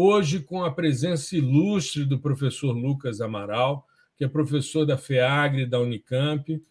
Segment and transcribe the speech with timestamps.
[0.00, 3.84] Hoje, com a presença ilustre do professor Lucas Amaral,
[4.16, 6.62] que é professor da FEAGRE, da Unicamp.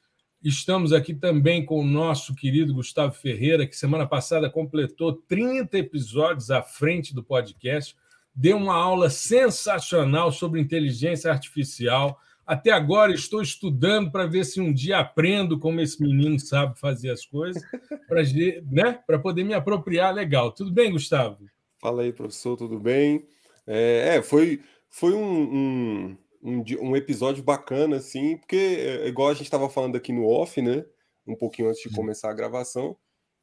[0.41, 6.50] Estamos aqui também com o nosso querido Gustavo Ferreira, que semana passada completou 30 episódios
[6.50, 7.98] à frente do podcast,
[8.34, 12.17] deu uma aula sensacional sobre inteligência artificial.
[12.45, 17.12] Até agora estou estudando para ver se um dia aprendo como esse menino sabe fazer
[17.12, 17.62] as coisas,
[18.08, 18.23] para
[18.72, 20.53] né, poder me apropriar legal.
[20.53, 21.45] Tudo bem, Gustavo?
[21.80, 23.27] Fala aí, professor, tudo bem?
[23.66, 29.34] É, é foi, foi um, um, um, um, episódio bacana, assim, porque, é, igual a
[29.34, 30.84] gente estava falando aqui no off, né?
[31.25, 32.97] Um pouquinho antes de começar a gravação,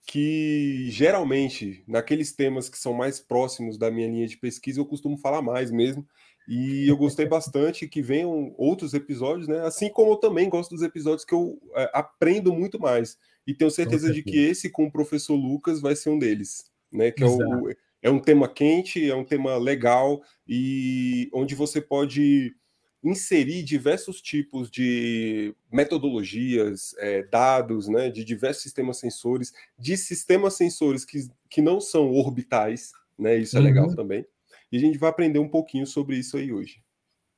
[0.07, 5.17] que geralmente, naqueles temas que são mais próximos da minha linha de pesquisa, eu costumo
[5.17, 6.07] falar mais mesmo.
[6.47, 9.61] E eu gostei bastante que venham outros episódios, né?
[9.61, 13.17] Assim como eu também gosto dos episódios que eu é, aprendo muito mais.
[13.47, 17.11] E tenho certeza de que esse com o professor Lucas vai ser um deles, né?
[17.11, 17.69] Que é o
[18.05, 22.55] é um tema quente, é um tema legal e onde você pode
[23.03, 31.03] inserir diversos tipos de metodologias, é, dados, né, de diversos sistemas sensores, de sistemas sensores
[31.03, 33.67] que, que não são orbitais, né, isso é uhum.
[33.67, 34.27] legal também.
[34.71, 36.83] E a gente vai aprender um pouquinho sobre isso aí hoje.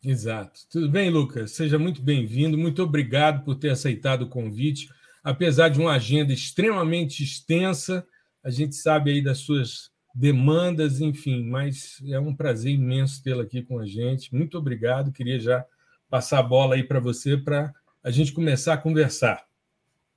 [0.02, 0.62] Exato.
[0.68, 1.52] Tudo bem, Lucas?
[1.52, 2.58] Seja muito bem-vindo.
[2.58, 4.88] Muito obrigado por ter aceitado o convite.
[5.22, 8.06] Apesar de uma agenda extremamente extensa,
[8.42, 13.62] a gente sabe aí das suas demandas, enfim, mas é um prazer imenso tê-la aqui
[13.62, 14.34] com a gente.
[14.34, 15.12] Muito obrigado.
[15.12, 15.62] Queria já
[16.08, 17.70] passar a bola aí para você para
[18.02, 19.44] a gente começar a conversar.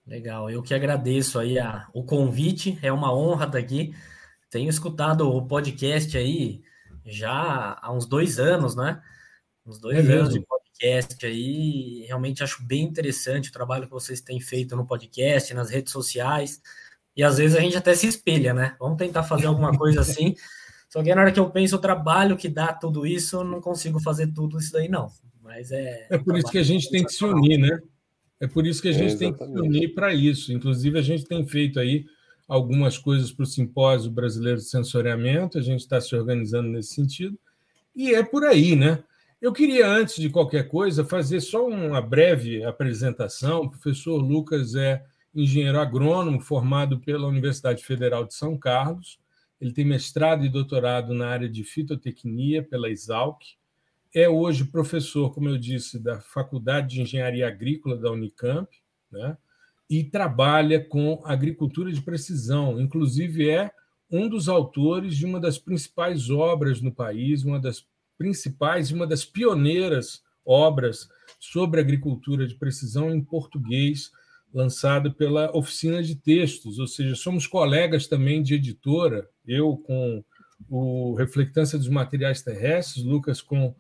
[0.08, 3.94] Legal, eu que agradeço aí a, o convite, é uma honra estar aqui.
[4.50, 6.64] Tenho escutado o podcast aí
[7.06, 9.02] já há uns dois anos, né?
[9.66, 12.06] Uns dois é anos de podcast aí.
[12.08, 16.62] Realmente acho bem interessante o trabalho que vocês têm feito no podcast, nas redes sociais.
[17.20, 18.78] E às vezes a gente até se espelha, né?
[18.80, 20.36] Vamos tentar fazer alguma coisa assim.
[20.88, 23.60] Só que na hora que eu penso o trabalho que dá tudo isso, eu não
[23.60, 25.10] consigo fazer tudo isso daí, não.
[25.44, 26.08] Mas é.
[26.10, 27.78] É por isso que a gente tem que se unir, né?
[28.40, 30.54] É por isso que a gente é, tem que se unir para isso.
[30.54, 32.06] Inclusive, a gente tem feito aí
[32.48, 37.38] algumas coisas para o Simpósio Brasileiro de Sensoriamento, a gente está se organizando nesse sentido.
[37.94, 39.04] E é por aí, né?
[39.42, 43.64] Eu queria, antes de qualquer coisa, fazer só uma breve apresentação.
[43.64, 45.04] O professor Lucas é
[45.34, 49.20] engenheiro agrônomo formado pela Universidade Federal de São Carlos.
[49.60, 53.42] Ele tem mestrado e doutorado na área de fitotecnia pela Exalc.
[54.14, 58.70] É hoje professor, como eu disse, da Faculdade de Engenharia Agrícola da Unicamp,
[59.12, 59.38] né?
[59.90, 62.80] e trabalha com agricultura de precisão.
[62.80, 63.72] Inclusive, é
[64.10, 67.86] um dos autores de uma das principais obras no país, uma das
[68.18, 71.10] principais e uma das pioneiras obras
[71.40, 74.12] sobre agricultura de precisão em português,
[74.54, 80.24] lançado pela Oficina de Textos, ou seja, somos colegas também de editora, eu com
[80.70, 83.74] o Reflectância dos Materiais Terrestres, Lucas com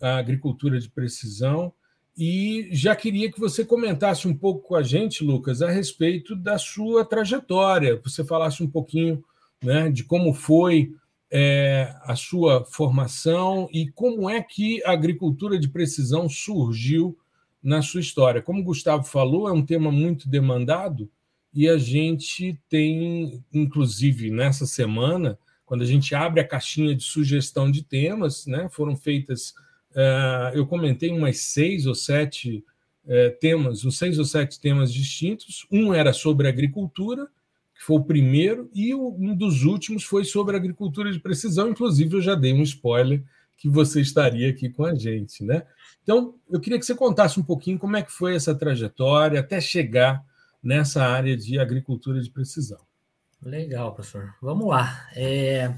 [0.00, 1.72] a Agricultura de Precisão,
[2.18, 6.58] e já queria que você comentasse um pouco com a gente, Lucas, a respeito da
[6.58, 9.22] sua trajetória, você falasse um pouquinho
[9.62, 10.92] né, de como foi
[11.30, 17.18] é, a sua formação e como é que a agricultura de precisão surgiu
[17.66, 18.40] na sua história.
[18.40, 21.10] Como o Gustavo falou, é um tema muito demandado
[21.52, 27.68] e a gente tem, inclusive nessa semana, quando a gente abre a caixinha de sugestão
[27.68, 29.50] de temas, né, foram feitas,
[29.90, 32.64] uh, eu comentei umas seis ou sete
[33.04, 35.66] uh, temas, uns seis ou sete temas distintos.
[35.68, 37.26] Um era sobre agricultura,
[37.74, 41.70] que foi o primeiro, e um dos últimos foi sobre agricultura de precisão.
[41.70, 43.24] Inclusive, eu já dei um spoiler
[43.56, 45.64] que você estaria aqui com a gente, né?
[46.06, 49.60] Então, eu queria que você contasse um pouquinho como é que foi essa trajetória até
[49.60, 50.24] chegar
[50.62, 52.78] nessa área de agricultura de precisão.
[53.42, 54.32] Legal, professor.
[54.40, 55.08] Vamos lá.
[55.16, 55.74] É...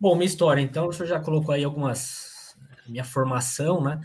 [0.00, 2.56] Bom, minha história, então, o senhor já colocou aí algumas.
[2.86, 4.00] minha formação, né?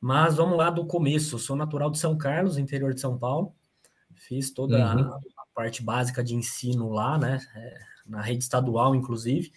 [0.00, 1.34] Mas vamos lá do começo.
[1.34, 3.54] Eu sou natural de São Carlos, interior de São Paulo.
[4.14, 5.12] Fiz toda uhum.
[5.12, 5.20] a
[5.54, 7.38] parte básica de ensino lá, né?
[7.54, 9.52] É, na rede estadual, inclusive.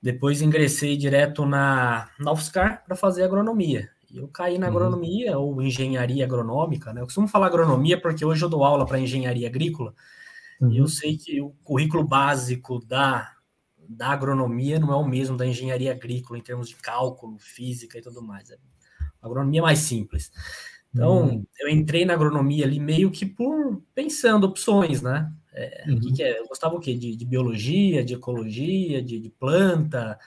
[0.00, 3.90] Depois ingressei direto na, na UFSCar para fazer agronomia.
[4.18, 4.72] Eu caí na uhum.
[4.72, 5.44] agronomia uhum.
[5.44, 7.00] ou engenharia agronômica, né?
[7.00, 9.94] Eu costumo falar agronomia porque hoje eu dou aula para engenharia agrícola.
[10.60, 10.72] Uhum.
[10.72, 13.32] E eu sei que o currículo básico da,
[13.88, 18.02] da agronomia não é o mesmo da engenharia agrícola em termos de cálculo, física e
[18.02, 18.50] tudo mais.
[18.50, 18.56] É
[19.20, 20.30] agronomia mais simples.
[20.94, 21.46] Então, uhum.
[21.60, 25.30] eu entrei na agronomia ali meio que por pensando opções, né?
[25.52, 26.00] É, uhum.
[26.00, 26.38] que, que é?
[26.38, 26.94] Eu gostava o quê?
[26.94, 30.18] De, de biologia, de ecologia, de, de, planta.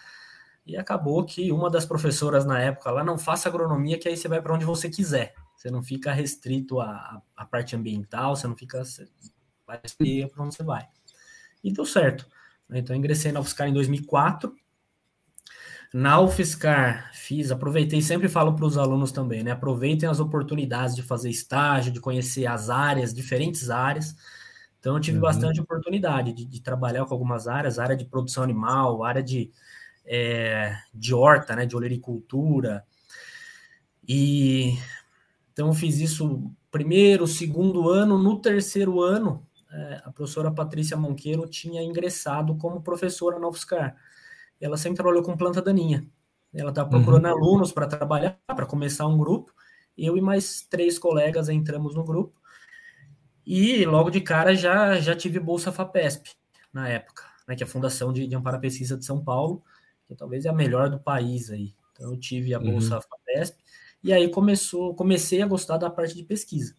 [0.70, 4.28] E acabou que uma das professoras na época lá não faça agronomia, que aí você
[4.28, 5.34] vai para onde você quiser.
[5.56, 8.86] Você não fica restrito à, à parte ambiental, você não fica.
[8.86, 9.10] Você
[9.66, 9.80] vai
[10.28, 10.88] para onde você vai.
[11.64, 12.28] E deu certo.
[12.72, 14.56] Então, ingressei na UFSCar em 2004
[15.92, 19.52] na UFSCar, fiz, aproveitei, sempre falo para os alunos também, né?
[19.52, 24.16] Aproveitem as oportunidades de fazer estágio, de conhecer as áreas, diferentes áreas.
[24.80, 25.24] Então, eu tive uhum.
[25.24, 29.52] bastante oportunidade de, de, trabalhar com algumas áreas, área de produção animal, área de,
[30.10, 31.66] é, de horta, né?
[31.66, 32.84] De olericultura.
[34.08, 34.74] E
[35.54, 38.18] então, eu fiz isso primeiro, segundo ano.
[38.18, 43.96] No terceiro ano, é, a professora Patrícia Monqueiro tinha ingressado como professora na UFSCar
[44.60, 46.06] ela sempre trabalhou com planta daninha.
[46.54, 47.32] Ela estava procurando uhum.
[47.32, 49.54] alunos para trabalhar, para começar um grupo.
[49.98, 52.40] Eu e mais três colegas entramos no grupo.
[53.46, 56.32] E logo de cara já, já tive Bolsa FAPESP
[56.72, 59.64] na época, né, que é a Fundação de, de Amparo à Pesquisa de São Paulo,
[60.10, 61.74] que talvez é a melhor do país aí.
[61.94, 63.02] Então eu tive a Bolsa uhum.
[63.02, 63.58] FAPESP
[64.04, 66.76] e aí começou, comecei a gostar da parte de pesquisa.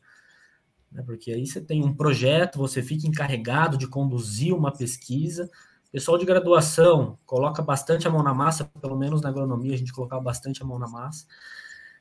[0.90, 5.48] Né, porque aí você tem um projeto, você fica encarregado de conduzir uma pesquisa,
[5.92, 9.92] Pessoal de graduação coloca bastante a mão na massa, pelo menos na agronomia a gente
[9.92, 11.26] colocava bastante a mão na massa.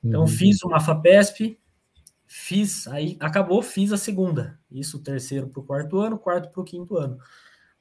[0.03, 0.27] Então uhum.
[0.27, 1.59] fiz uma FAPESP,
[2.27, 4.59] fiz, aí acabou, fiz a segunda.
[4.69, 7.17] Isso terceiro para o quarto ano, quarto para o quinto ano.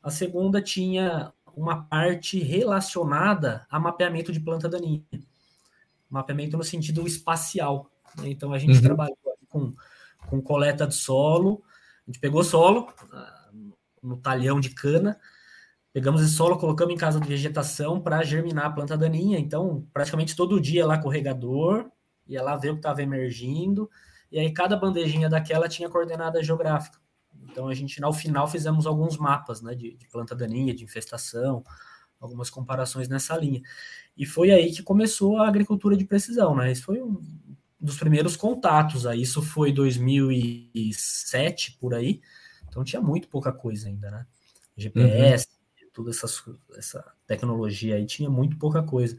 [0.03, 5.03] A segunda tinha uma parte relacionada a mapeamento de planta daninha.
[6.09, 7.91] Mapeamento no sentido espacial.
[8.19, 8.31] Né?
[8.31, 8.83] Então a gente uhum.
[8.83, 9.19] trabalhou
[9.49, 9.73] com,
[10.29, 11.63] com coleta de solo,
[12.07, 13.51] a gente pegou solo ah,
[14.03, 15.19] no talhão de cana,
[15.93, 19.39] Pegamos esse solo, colocamos em casa de vegetação para germinar a planta daninha.
[19.39, 21.91] Então, praticamente todo dia lá com o regador,
[22.27, 23.91] ia lá ver o que estava emergindo.
[24.31, 27.01] E aí, cada bandejinha daquela tinha coordenada geográfica.
[27.51, 31.65] Então, a gente, ao final, fizemos alguns mapas né, de, de planta daninha, de infestação,
[32.21, 33.63] algumas comparações nessa linha.
[34.17, 36.71] E foi aí que começou a agricultura de precisão, né?
[36.71, 37.21] Esse foi um
[37.81, 39.07] dos primeiros contatos.
[39.07, 39.23] Aí.
[39.23, 42.21] Isso foi 2007, por aí.
[42.69, 44.27] Então, tinha muito pouca coisa ainda, né?
[44.77, 45.59] GPS, uhum
[45.99, 46.27] toda essa,
[46.77, 49.19] essa tecnologia aí, tinha muito pouca coisa.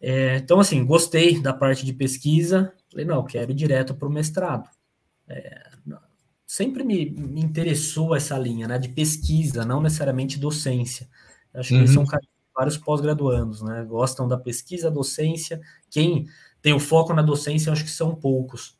[0.00, 4.12] É, então, assim, gostei da parte de pesquisa, falei, não, quero ir direto para o
[4.12, 4.68] mestrado.
[5.28, 5.70] É,
[6.54, 11.08] sempre me, me, interessou essa linha, né, de pesquisa, não necessariamente docência.
[11.52, 11.86] acho que uhum.
[11.88, 12.04] são
[12.54, 15.60] vários pós-graduandos, né, gostam da pesquisa, docência,
[15.90, 16.28] quem
[16.62, 18.78] tem o foco na docência, acho que são poucos.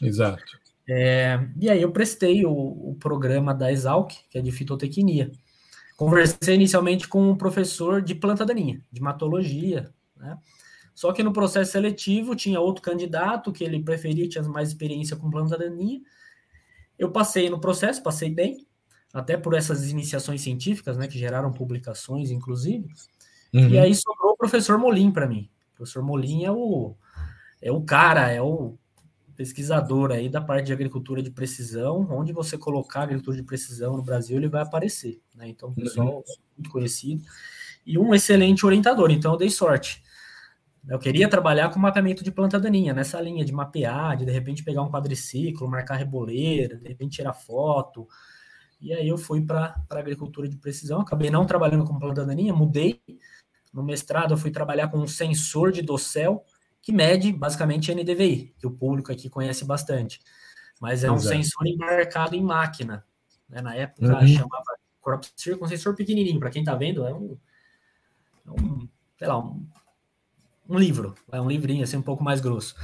[0.00, 0.44] Exato.
[0.88, 5.32] É, e aí eu prestei o, o programa da Exalc, que é de fitotecnia.
[5.96, 10.38] Conversei inicialmente com um professor de planta daninha, de matologia, né?
[10.94, 15.30] Só que no processo seletivo tinha outro candidato que ele preferia, tinha mais experiência com
[15.30, 16.00] planta daninha.
[16.98, 18.66] Eu passei no processo, passei bem,
[19.12, 22.88] até por essas iniciações científicas, né, que geraram publicações, inclusive.
[23.54, 23.68] Uhum.
[23.68, 25.48] E aí sobrou o professor Molim para mim.
[25.72, 26.94] O professor Molim é o,
[27.62, 28.76] é o cara, é o
[29.36, 34.02] pesquisador aí da parte de agricultura de precisão, onde você colocar agricultura de precisão no
[34.02, 35.48] Brasil, ele vai aparecer, né?
[35.48, 36.22] Então, pessoal uhum.
[36.56, 37.22] muito conhecido
[37.86, 40.02] e um excelente orientador, então eu dei sorte.
[40.88, 44.64] Eu queria trabalhar com mapeamento de planta daninha, nessa linha de mapear, de de repente
[44.64, 48.08] pegar um quadriciclo, marcar reboleira, de repente tirar foto.
[48.80, 52.54] E aí eu fui para a agricultura de precisão, acabei não trabalhando com planta daninha,
[52.54, 53.02] mudei.
[53.70, 56.42] No mestrado eu fui trabalhar com um sensor de dossel,
[56.80, 60.20] que mede basicamente NDVI, que o público aqui conhece bastante.
[60.80, 61.36] Mas é um Exato.
[61.36, 63.04] sensor embarcado em máquina.
[63.46, 63.60] Né?
[63.60, 64.26] Na época uhum.
[64.26, 66.40] chamava Crop Circle, um sensor pequenininho.
[66.40, 67.36] Para quem está vendo, é um,
[68.46, 69.66] é um, sei lá, um,
[70.68, 71.14] um, livro.
[71.32, 72.74] É um livrinho assim um pouco mais grosso.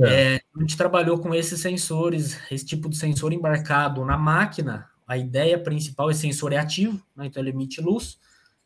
[0.00, 4.88] É, a gente trabalhou com esses sensores, esse tipo de sensor embarcado na máquina.
[5.06, 7.26] A ideia principal é sensor é ativo, né?
[7.26, 8.18] então ele emite luz,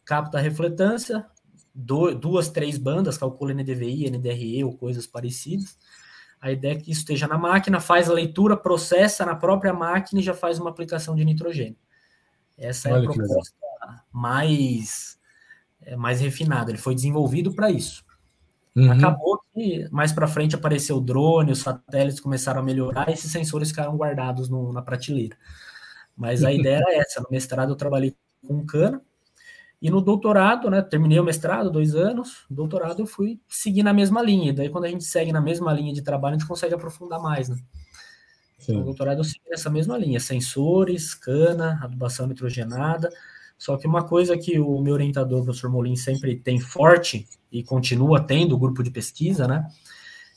[0.04, 1.26] capta a refletância,
[1.74, 5.76] duas, três bandas, calcula NDVI, NDRE ou coisas parecidas.
[6.40, 10.20] A ideia é que isso esteja na máquina, faz a leitura, processa na própria máquina
[10.20, 11.76] e já faz uma aplicação de nitrogênio.
[12.56, 13.56] Essa Olha é a proposta
[14.12, 15.18] mais,
[15.82, 16.70] é, mais refinada.
[16.70, 18.05] Ele foi desenvolvido para isso.
[18.76, 18.92] Uhum.
[18.92, 23.70] Acabou que mais para frente apareceu o drone, os satélites começaram a melhorar, esses sensores
[23.70, 25.36] ficaram guardados no, na prateleira.
[26.14, 27.20] Mas a ideia era essa.
[27.20, 28.14] No mestrado eu trabalhei
[28.46, 29.00] com cana,
[29.80, 34.22] e no doutorado, né, terminei o mestrado, dois anos, doutorado eu fui seguir na mesma
[34.22, 34.52] linha.
[34.52, 37.48] Daí, quando a gente segue na mesma linha de trabalho, a gente consegue aprofundar mais,
[37.48, 37.56] né?
[38.62, 43.10] Então, no doutorado eu segui nessa mesma linha, sensores, cana, adubação nitrogenada.
[43.58, 47.62] Só que uma coisa que o meu orientador, o professor Molin, sempre tem forte e
[47.62, 49.66] continua tendo o grupo de pesquisa, né?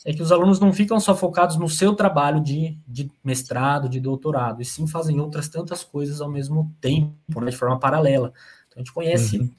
[0.05, 3.99] é que os alunos não ficam só focados no seu trabalho de, de mestrado, de
[3.99, 8.33] doutorado, e sim fazem outras tantas coisas ao mesmo tempo, né, de forma paralela.
[8.67, 9.51] Então a gente conhece uhum.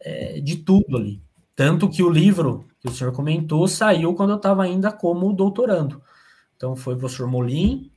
[0.00, 1.20] é, de tudo ali.
[1.56, 6.00] Tanto que o livro que o senhor comentou saiu quando eu estava ainda como doutorando.
[6.56, 7.90] Então foi o professor Molim,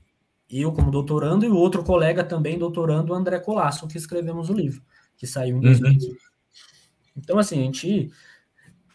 [0.49, 4.53] eu como doutorando, e o outro colega também doutorando, o André Colasso, que escrevemos o
[4.53, 4.81] livro,
[5.17, 6.09] que saiu em 2015.
[6.09, 6.15] Uhum.
[7.17, 8.11] Então, assim, a gente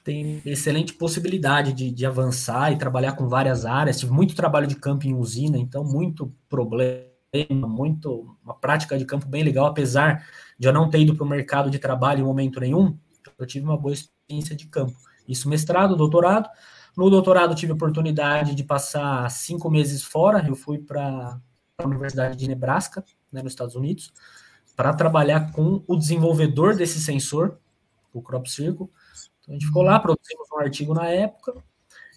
[0.04, 3.98] tem excelente possibilidade de, de, avançar e trabalhar com várias áreas.
[3.98, 7.06] Tive muito trabalho de campo em usina, então muito problema,
[7.50, 10.26] muito uma prática de campo bem legal, apesar
[10.58, 12.98] de eu não ter ido para o mercado de trabalho em momento nenhum,
[13.38, 14.96] eu tive uma boa experiência de campo.
[15.28, 16.48] Isso mestrado, doutorado.
[16.96, 20.44] No doutorado tive a oportunidade de passar cinco meses fora.
[20.46, 21.40] Eu fui para
[21.78, 24.12] a Universidade de Nebraska, né, nos Estados Unidos,
[24.76, 27.58] para trabalhar com o desenvolvedor desse sensor,
[28.12, 28.88] o Crop Circle
[29.50, 31.54] a gente ficou lá, produzimos um artigo na época,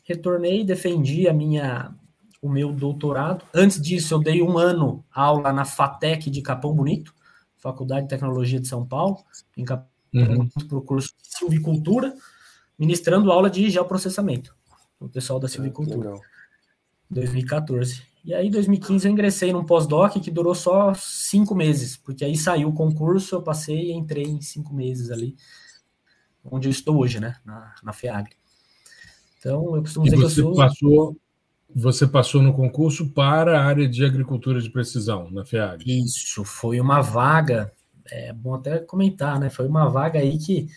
[0.04, 1.92] retornei, defendi a minha,
[2.40, 3.44] o meu doutorado.
[3.52, 7.12] Antes disso, eu dei um ano aula na FATEC de Capão Bonito,
[7.58, 9.18] Faculdade de Tecnologia de São Paulo,
[9.58, 10.48] em Capão uhum.
[10.48, 12.14] para o curso de silvicultura,
[12.78, 14.56] ministrando aula de geoprocessamento,
[15.00, 16.14] o pessoal da silvicultura.
[17.10, 18.13] 2014.
[18.24, 22.38] E aí, em 2015, eu ingressei num pós-doc que durou só cinco meses, porque aí
[22.38, 25.36] saiu o concurso, eu passei e entrei em cinco meses ali
[26.44, 28.36] onde eu estou hoje, né, na, na FEAGRE.
[29.38, 30.56] Então, eu costumo dizer que eu sou...
[30.56, 31.18] Passou,
[31.76, 36.04] você passou no concurso para a área de agricultura de precisão, na FEAGRE.
[36.04, 37.72] Isso, foi uma vaga,
[38.06, 40.68] é bom até comentar, né, foi uma vaga aí que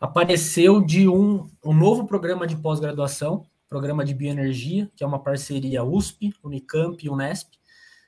[0.00, 5.82] apareceu de um, um novo programa de pós-graduação, programa de bioenergia, que é uma parceria
[5.82, 7.54] USP, Unicamp e Unesp.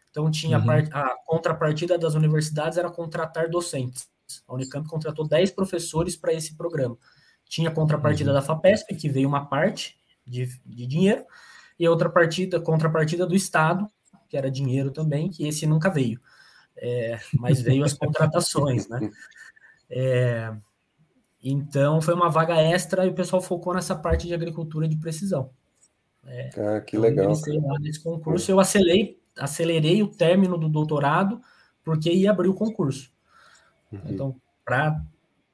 [0.09, 0.71] Então, tinha uhum.
[0.71, 4.09] a, a contrapartida das universidades era contratar docentes.
[4.47, 6.97] A Unicamp contratou 10 professores para esse programa.
[7.49, 8.37] Tinha a contrapartida uhum.
[8.37, 11.25] da FAPESP, que veio uma parte de, de dinheiro,
[11.81, 13.89] e a outra partida, contrapartida do Estado,
[14.29, 16.21] que era dinheiro também, que esse nunca veio.
[16.77, 19.11] É, mas veio as contratações, né?
[19.91, 20.55] É,
[21.51, 25.51] então foi uma vaga extra e o pessoal focou nessa parte de agricultura de precisão.
[26.27, 27.33] É, ah, que legal.
[27.33, 31.41] Lá nesse concurso, eu acelerei, acelerei o término do doutorado
[31.85, 33.11] porque ia abrir o concurso.
[33.93, 34.01] Uhum.
[34.07, 35.01] Então, para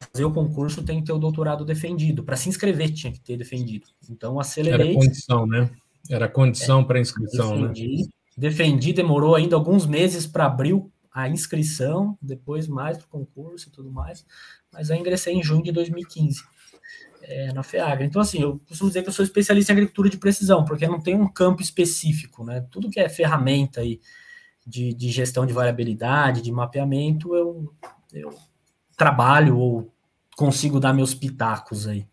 [0.00, 2.25] fazer o concurso tem que ter o doutorado defendido.
[2.25, 3.87] Para se inscrever tinha que ter defendido.
[4.08, 4.92] Então, acelerei.
[4.92, 5.70] Era condição, né?
[6.11, 7.68] Era condição é, para inscrição, né?
[7.68, 8.08] defendi, né?
[8.37, 10.82] Defendi, demorou ainda alguns meses para abrir
[11.12, 14.25] a inscrição, depois mais para o concurso e tudo mais.
[14.73, 16.42] Mas eu ingressei em junho de 2015.
[17.25, 18.04] É, na FEAGRA.
[18.04, 21.00] Então, assim, eu costumo dizer que eu sou especialista em agricultura de precisão, porque não
[21.00, 22.66] tem um campo específico, né?
[22.69, 24.00] Tudo que é ferramenta aí
[24.66, 27.73] de, de gestão de variabilidade, de mapeamento, eu,
[28.12, 28.35] eu
[28.97, 29.92] trabalho ou
[30.37, 32.07] consigo dar meus pitacos aí.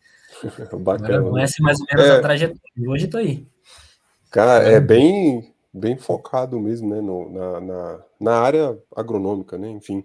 [0.80, 1.30] Bacana.
[1.30, 2.62] Conhece mais ou menos é, a trajetória.
[2.88, 3.48] Hoje estou aí.
[4.30, 7.02] Cara, é bem, bem focado mesmo, né?
[7.02, 9.70] No, na, na, na, área agronômica, né?
[9.70, 10.04] Enfim.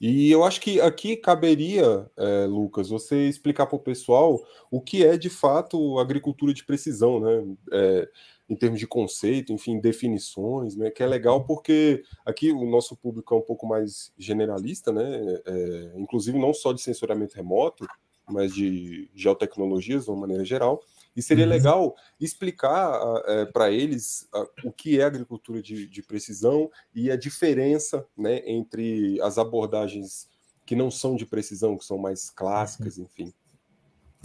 [0.00, 5.06] E eu acho que aqui caberia, é, Lucas, você explicar para o pessoal o que
[5.06, 7.44] é de fato agricultura de precisão, né?
[7.72, 8.08] É,
[8.52, 13.34] em termos de conceito, enfim, definições, né, que é legal porque aqui o nosso público
[13.34, 17.86] é um pouco mais generalista, né, é, inclusive não só de sensoriamento remoto,
[18.28, 20.82] mas de geotecnologias de uma maneira geral,
[21.14, 21.50] e seria uhum.
[21.50, 24.28] legal explicar é, para eles
[24.64, 30.28] o que é agricultura de, de, precisão e a diferença né, entre as abordagens
[30.64, 33.04] que não são de precisão, que são mais clássicas, uhum.
[33.04, 33.34] enfim.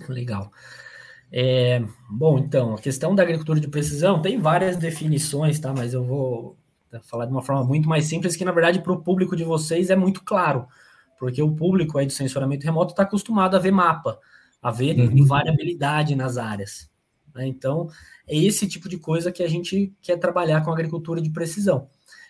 [0.08, 0.52] Legal.
[1.32, 5.74] É, bom, então, a questão da agricultura de precisão tem várias definições, tá?
[5.74, 6.58] Mas eu vou
[7.04, 9.90] falar de uma forma muito mais simples, que na verdade para o público de vocês
[9.90, 10.68] é muito claro,
[11.20, 14.20] porque o público aí do sensoramento remoto está acostumado a ver mapa,
[14.62, 15.26] a ver uhum.
[15.26, 16.90] variabilidade nas áreas.
[17.34, 17.48] Né?
[17.48, 17.90] Então,
[18.28, 21.88] é esse tipo de coisa que a gente quer trabalhar com agricultura de precisão.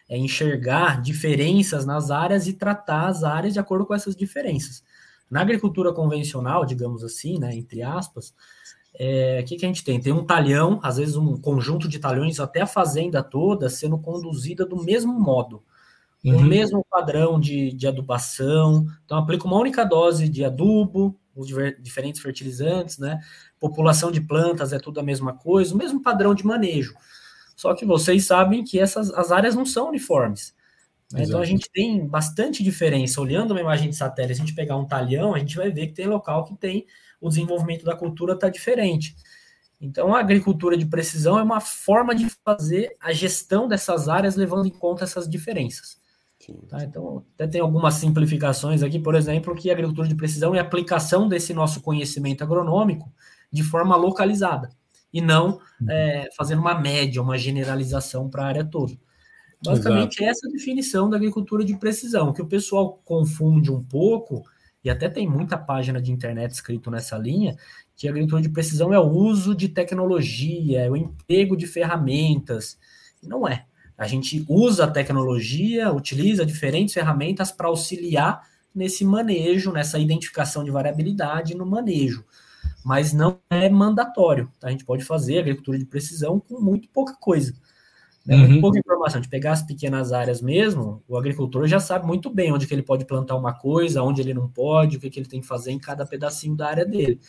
[0.10, 4.84] É enxergar diferenças nas áreas e tratar as áreas de acordo com essas diferenças.
[5.30, 8.34] Na agricultura convencional, digamos assim, né, entre aspas,
[9.00, 10.00] é, o que, que a gente tem?
[10.00, 14.66] Tem um talhão, às vezes um conjunto de talhões, até a fazenda toda sendo conduzida
[14.66, 15.62] do mesmo modo,
[16.24, 16.38] uhum.
[16.38, 18.86] o mesmo padrão de, de adubação.
[19.06, 21.48] Então, aplica uma única dose de adubo, os
[21.80, 23.20] diferentes fertilizantes, né?
[23.60, 26.96] População de plantas é tudo a mesma coisa, o mesmo padrão de manejo.
[27.56, 30.56] Só que vocês sabem que essas as áreas não são uniformes.
[31.12, 31.24] Né?
[31.24, 33.22] Então a gente tem bastante diferença.
[33.22, 35.88] Olhando uma imagem de satélite, se a gente pegar um talhão, a gente vai ver
[35.88, 36.86] que tem local que tem
[37.20, 39.16] o desenvolvimento da cultura está diferente.
[39.80, 44.68] Então, a agricultura de precisão é uma forma de fazer a gestão dessas áreas levando
[44.68, 45.98] em conta essas diferenças.
[46.70, 46.84] Tá?
[46.84, 50.62] Então, até tem algumas simplificações aqui, por exemplo, que a agricultura de precisão é a
[50.62, 53.12] aplicação desse nosso conhecimento agronômico
[53.52, 54.70] de forma localizada.
[55.12, 55.90] e não uhum.
[55.90, 58.94] é, fazendo uma média, uma generalização para a área toda.
[59.64, 60.32] Basicamente, Exato.
[60.32, 64.44] essa é a definição da agricultura de precisão, que o pessoal confunde um pouco,
[64.84, 67.58] e até tem muita página de internet escrito nessa linha,
[67.96, 72.78] que a agricultura de precisão é o uso de tecnologia, é o emprego de ferramentas.
[73.24, 73.66] E não é.
[73.98, 80.70] A gente usa a tecnologia, utiliza diferentes ferramentas para auxiliar nesse manejo, nessa identificação de
[80.70, 82.24] variabilidade no manejo.
[82.86, 84.52] Mas não é mandatório.
[84.60, 84.68] Tá?
[84.68, 87.54] A gente pode fazer agricultura de precisão com muito pouca coisa.
[88.24, 88.38] Né?
[88.38, 88.62] Muito uhum.
[88.62, 89.20] pouca informação.
[89.20, 92.84] De pegar as pequenas áreas mesmo, o agricultor já sabe muito bem onde que ele
[92.84, 95.72] pode plantar uma coisa, onde ele não pode, o que, que ele tem que fazer
[95.72, 97.20] em cada pedacinho da área dele.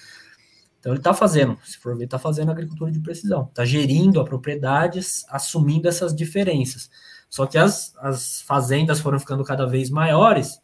[0.78, 4.24] Então ele está fazendo, se for ver, está fazendo agricultura de precisão, está gerindo a
[4.24, 6.88] propriedades, assumindo essas diferenças.
[7.28, 10.60] Só que as, as fazendas foram ficando cada vez maiores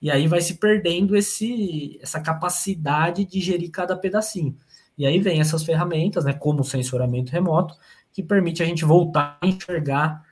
[0.00, 4.56] e aí vai se perdendo esse, essa capacidade de gerir cada pedacinho.
[4.96, 7.74] E aí vem essas ferramentas, né, como o sensoramento remoto,
[8.12, 10.24] que permite a gente voltar a enxergar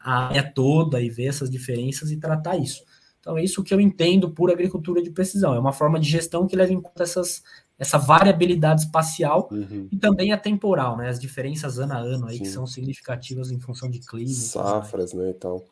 [0.00, 2.82] a área toda e ver essas diferenças e tratar isso.
[3.20, 5.54] Então é isso que eu entendo por agricultura de precisão.
[5.54, 7.42] É uma forma de gestão que leva em conta essas,
[7.78, 9.88] essa variabilidade espacial uhum.
[9.90, 11.08] e também a temporal, né?
[11.08, 12.42] As diferenças ano a ano aí Sim.
[12.42, 14.32] que são significativas em função de clima.
[14.32, 15.30] Safras, né?
[15.30, 15.62] Então,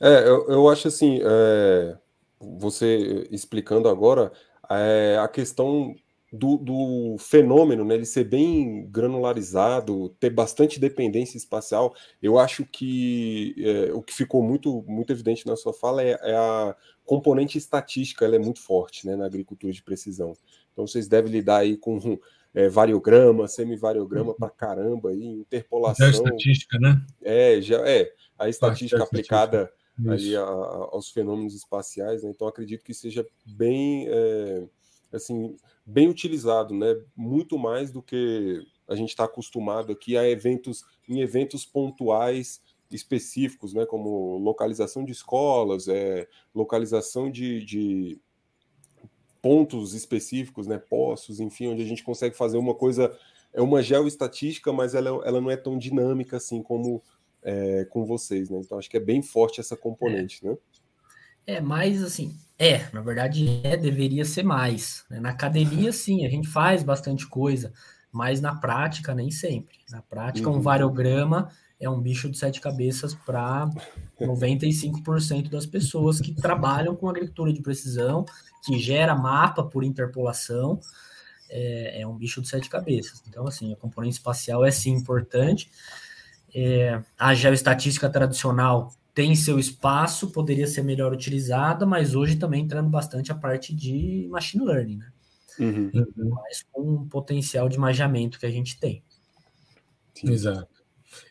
[0.00, 1.96] é, eu, eu acho assim, é,
[2.40, 4.32] você explicando agora
[4.70, 5.94] é, a questão
[6.32, 13.54] do, do, fenômeno, né, ele ser bem granularizado, ter bastante dependência espacial, eu acho que
[13.58, 18.24] é, o que ficou muito, muito evidente na sua fala é, é, a componente estatística,
[18.24, 20.32] ela é muito forte né, na agricultura de precisão.
[20.72, 21.98] Então vocês devem lidar aí com
[22.54, 26.06] é, variograma, semivariograma para caramba, aí, interpolação.
[26.06, 27.06] Já é estatística, né?
[27.22, 28.12] É, já é.
[28.38, 29.70] A estatística aplicada
[30.08, 32.30] ali a, a, aos fenômenos espaciais, né?
[32.30, 34.64] Então acredito que seja bem é,
[35.12, 37.00] assim bem utilizado, né?
[37.16, 43.72] Muito mais do que a gente está acostumado aqui a eventos em eventos pontuais específicos,
[43.74, 43.86] né?
[43.86, 48.20] Como localização de escolas, é, localização de, de
[49.42, 53.14] pontos específicos, né, poços, enfim, onde a gente consegue fazer uma coisa,
[53.52, 57.02] é uma geoestatística, mas ela, ela não é tão dinâmica assim como
[57.42, 58.60] é, com vocês, né?
[58.60, 60.50] Então acho que é bem forte essa componente, é.
[60.50, 60.56] né?
[61.44, 65.04] É, mais assim, é, na verdade é, deveria ser mais.
[65.10, 65.18] Né?
[65.18, 67.72] Na academia, sim, a gente faz bastante coisa,
[68.12, 69.78] mas na prática nem sempre.
[69.90, 70.58] Na prática, uhum.
[70.58, 71.50] um variograma
[71.82, 73.68] é um bicho de sete cabeças para
[74.20, 78.24] 95% das pessoas que trabalham com agricultura de precisão,
[78.64, 80.78] que gera mapa por interpolação,
[81.50, 83.20] é, é, um bicho de sete cabeças.
[83.28, 85.68] Então, assim, a componente espacial é sim importante.
[86.54, 92.88] É, a geoestatística tradicional tem seu espaço, poderia ser melhor utilizada, mas hoje também entrando
[92.88, 95.12] bastante a parte de machine learning, né?
[95.58, 95.90] Uhum.
[96.30, 99.02] Mas com um potencial de magiamento que a gente tem.
[100.22, 100.71] Exato.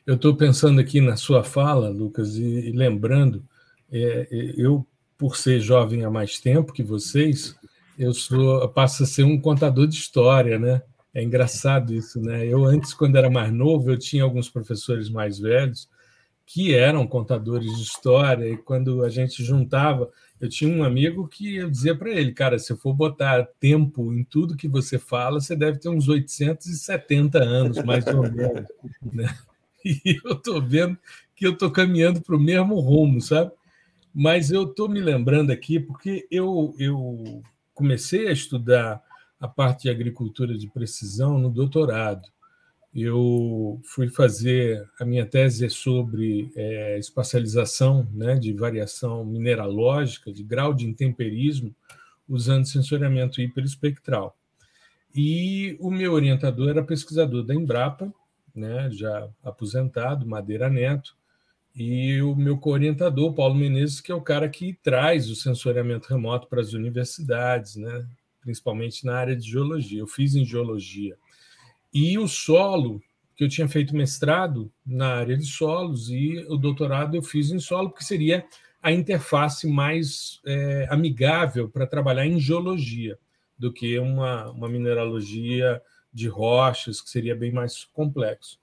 [0.06, 3.44] Eu estou pensando aqui na sua fala, Lucas, e, e lembrando,
[3.91, 4.86] é, é, eu,
[5.17, 7.56] por ser jovem há mais tempo que vocês,
[7.98, 10.82] eu sou passo a ser um contador de história, né?
[11.13, 12.46] É engraçado isso, né?
[12.48, 15.89] Eu antes, quando era mais novo, eu tinha alguns professores mais velhos
[16.46, 21.56] que eram contadores de história e quando a gente juntava, eu tinha um amigo que
[21.56, 25.39] eu dizia para ele, cara, se eu for botar tempo em tudo que você fala,
[25.39, 28.65] você deve ter uns 870 anos, mais ou menos,
[29.13, 29.34] né?
[30.06, 30.98] e eu estou vendo
[31.36, 33.52] que eu estou caminhando para o mesmo rumo, sabe?
[34.13, 37.41] Mas eu estou me lembrando aqui porque eu, eu
[37.74, 39.02] comecei a estudar
[39.39, 42.30] a parte de agricultura de precisão no doutorado.
[42.94, 50.74] Eu fui fazer a minha tese sobre é, espacialização né, de variação mineralógica, de grau
[50.74, 51.74] de intemperismo,
[52.28, 54.38] usando sensoriamento hiperespectral.
[55.15, 58.13] E o meu orientador era pesquisador da Embrapa,
[58.56, 61.16] né, já aposentado, Madeira Neto,
[61.76, 66.48] e o meu co-orientador, Paulo Menezes, que é o cara que traz o sensoriamento remoto
[66.48, 68.06] para as universidades, né,
[68.42, 70.00] principalmente na área de geologia.
[70.00, 71.16] Eu fiz em geologia.
[71.94, 73.02] E o solo,
[73.36, 77.60] que eu tinha feito mestrado na área de solos, e o doutorado eu fiz em
[77.60, 78.46] solo, porque seria
[78.82, 83.18] a interface mais é, amigável para trabalhar em geologia
[83.58, 85.82] do que uma, uma mineralogia
[86.13, 88.60] de rochas, que seria bem mais complexo.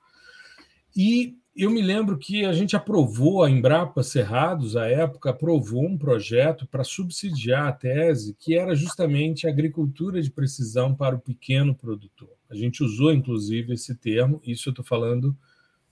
[0.96, 5.98] E eu me lembro que a gente aprovou, a Embrapa Cerrados, à época, aprovou um
[5.98, 11.74] projeto para subsidiar a tese, que era justamente a agricultura de precisão para o pequeno
[11.74, 12.30] produtor.
[12.48, 15.36] A gente usou, inclusive, esse termo, isso eu estou falando,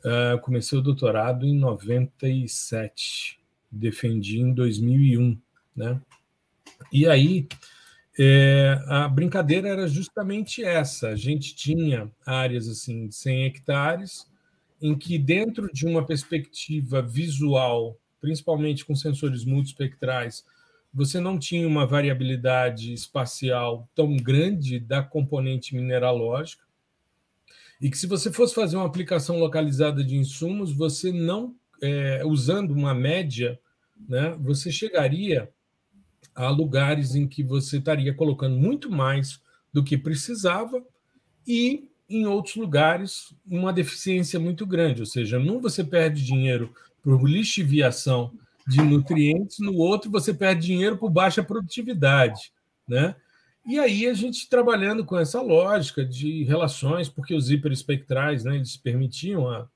[0.05, 5.37] uh, comecei o doutorado em 97, defendi em 2001,
[5.75, 6.01] né?
[6.93, 7.49] E aí,
[8.19, 11.09] é, a brincadeira era justamente essa.
[11.11, 14.27] A gente tinha áreas assim de 100 hectares,
[14.81, 20.45] em que dentro de uma perspectiva visual, principalmente com sensores multispectrais,
[20.93, 26.65] você não tinha uma variabilidade espacial tão grande da componente mineralógica,
[27.81, 32.71] e que se você fosse fazer uma aplicação localizada de insumos, você não, é, usando
[32.71, 33.59] uma média,
[34.09, 35.51] né, você chegaria
[36.37, 39.41] a lugares em que você estaria colocando muito mais
[39.73, 40.85] do que precisava
[41.47, 46.73] e em outros lugares uma deficiência muito grande, ou seja, num você perde dinheiro
[47.03, 48.33] por lixiviação
[48.67, 52.53] de nutrientes, no outro você perde dinheiro por baixa produtividade,
[52.87, 53.17] né?
[53.65, 58.77] E aí a gente trabalhando com essa lógica de relações, porque os hiperespectrais, né, eles
[58.77, 59.67] permitiam a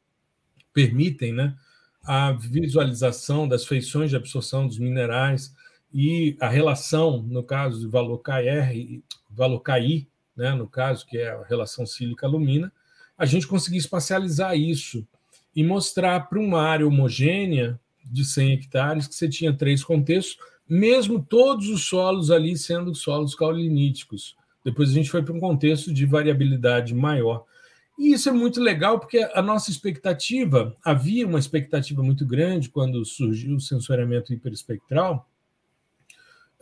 [0.73, 1.57] permitem, né,
[2.05, 5.53] a visualização das feições de absorção dos minerais
[5.92, 11.31] e a relação, no caso do valor KR, valor KI, né, no caso, que é
[11.31, 12.72] a relação sílica-alumina,
[13.18, 15.07] a gente conseguir espacializar isso
[15.55, 21.22] e mostrar para uma área homogênea de 100 hectares que você tinha três contextos, mesmo
[21.22, 24.37] todos os solos ali sendo solos caoliníticos.
[24.64, 27.44] Depois a gente foi para um contexto de variabilidade maior.
[27.98, 33.05] E isso é muito legal, porque a nossa expectativa, havia uma expectativa muito grande quando
[33.05, 35.29] surgiu o sensoriamento hiperespectral,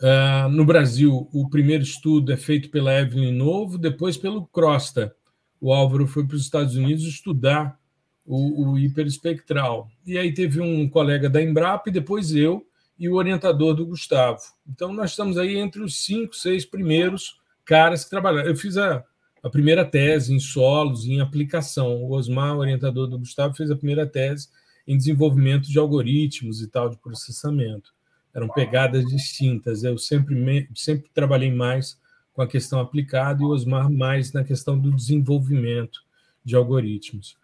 [0.01, 5.15] Uh, no Brasil, o primeiro estudo é feito pela Evelyn Novo, depois pelo Crosta.
[5.61, 7.77] O Álvaro foi para os Estados Unidos estudar
[8.25, 9.89] o, o hiperespectral.
[10.07, 12.65] E aí teve um colega da Embrapa, e depois eu,
[12.97, 14.39] e o orientador do Gustavo.
[14.69, 18.49] Então, nós estamos aí entre os cinco, seis primeiros caras que trabalharam.
[18.49, 19.05] Eu fiz a,
[19.43, 22.05] a primeira tese em solos, em aplicação.
[22.05, 24.49] O Osmar, o orientador do Gustavo, fez a primeira tese
[24.87, 27.98] em desenvolvimento de algoritmos e tal, de processamento
[28.35, 29.85] eram pegadas distintas.
[29.85, 31.99] Eu sempre, sempre trabalhei mais
[32.33, 36.01] com a questão aplicada e o Osmar mais na questão do desenvolvimento
[36.45, 37.37] de algoritmos.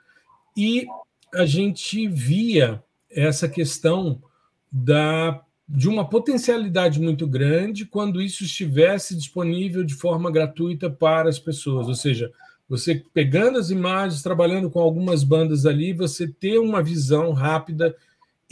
[0.57, 0.87] E
[1.35, 4.23] a gente via essa questão
[4.71, 11.39] da, de uma potencialidade muito grande quando isso estivesse disponível de forma gratuita para as
[11.39, 12.33] pessoas, ou seja,
[12.69, 17.95] você pegando as imagens, trabalhando com algumas bandas ali, você ter uma visão rápida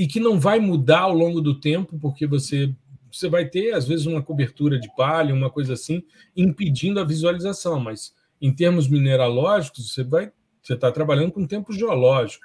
[0.03, 2.75] e que não vai mudar ao longo do tempo, porque você,
[3.09, 6.03] você vai ter, às vezes, uma cobertura de palha, uma coisa assim,
[6.37, 12.45] impedindo a visualização, mas em termos mineralógicos, você vai você está trabalhando com tempo geológico.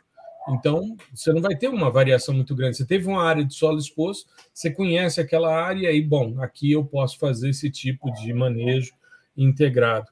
[0.50, 2.78] Então, você não vai ter uma variação muito grande.
[2.78, 6.86] Você teve uma área de solo exposto, você conhece aquela área e, bom, aqui eu
[6.86, 8.94] posso fazer esse tipo de manejo
[9.36, 10.08] integrado.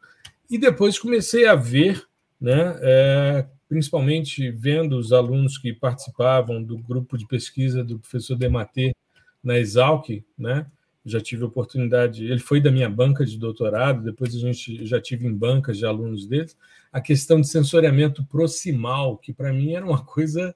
[0.50, 2.04] E depois comecei a ver
[2.42, 8.96] né, é, principalmente vendo os alunos que participavam do grupo de pesquisa do professor Dematê
[9.44, 10.68] na Exalc, né?
[11.04, 15.00] Já tive a oportunidade, ele foi da minha banca de doutorado, depois a gente já
[15.00, 16.58] tive em bancas de alunos deles,
[16.92, 20.56] a questão de sensoriamento proximal, que para mim era uma coisa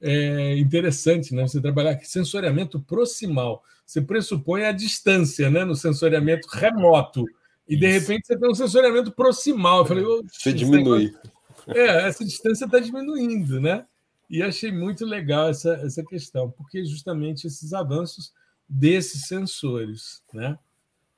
[0.00, 1.46] é, interessante, né?
[1.46, 5.64] Você trabalhar sensoriamento proximal, você pressupõe a distância, né?
[5.64, 7.24] No sensoriamento remoto,
[7.68, 9.78] e de repente você tem um sensoriamento proximal.
[9.78, 11.04] Eu falei, você diminui.
[11.04, 11.33] Negócio
[11.68, 13.86] é, essa distância está diminuindo, né?
[14.28, 18.32] E achei muito legal essa, essa questão, porque justamente esses avanços
[18.68, 20.58] desses sensores, né?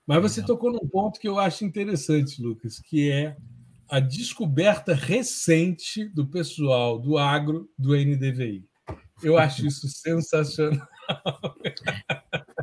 [0.07, 3.37] Mas você tocou num ponto que eu acho interessante, Lucas, que é
[3.89, 8.65] a descoberta recente do pessoal do agro do NDVI.
[9.23, 10.87] Eu acho isso sensacional.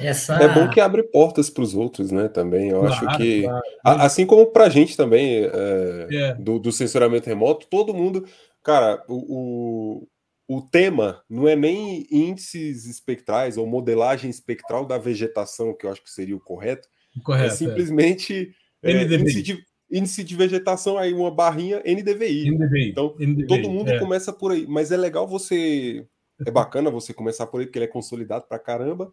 [0.00, 0.34] Essa...
[0.34, 2.28] É bom que abre portas para os outros, né?
[2.28, 2.70] Também.
[2.70, 3.42] Eu claro, acho que.
[3.42, 3.62] Claro.
[3.82, 6.34] Assim como para a gente também, é, é.
[6.34, 8.26] Do, do censuramento remoto, todo mundo.
[8.62, 10.04] Cara, o,
[10.48, 15.90] o, o, tema não é nem índices espectrais ou modelagem espectral da vegetação, que eu
[15.90, 16.86] acho que seria o correto.
[17.16, 19.02] É correto é simplesmente é.
[19.02, 22.50] índice, de, índice de vegetação, aí uma barrinha NDVI.
[22.50, 22.90] NDVI.
[22.90, 23.98] Então, NDVI, todo mundo é.
[23.98, 24.66] começa por aí.
[24.68, 26.06] Mas é legal você.
[26.46, 29.12] É bacana você começar por aí, porque ele é consolidado para caramba.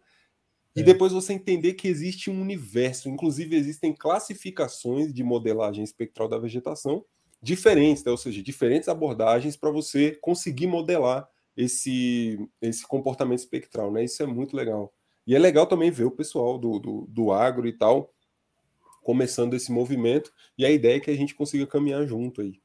[0.78, 0.84] E é.
[0.84, 7.04] depois você entender que existe um universo, inclusive existem classificações de modelagem espectral da vegetação
[7.42, 8.10] diferentes, né?
[8.10, 14.04] ou seja, diferentes abordagens para você conseguir modelar esse, esse comportamento espectral, né?
[14.04, 14.92] Isso é muito legal.
[15.26, 18.12] E é legal também ver o pessoal do, do, do agro e tal
[19.02, 22.60] começando esse movimento, e a ideia é que a gente consiga caminhar junto aí.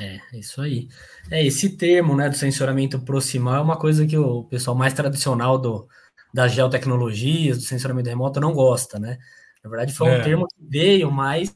[0.00, 0.88] É, isso aí.
[1.30, 5.58] É, esse termo, né, do sensoramento proximal é uma coisa que o pessoal mais tradicional
[5.58, 5.86] do,
[6.32, 9.18] das geotecnologias, do sensoramento remoto, não gosta, né?
[9.62, 10.22] Na verdade, foi um é.
[10.22, 11.54] termo que veio mais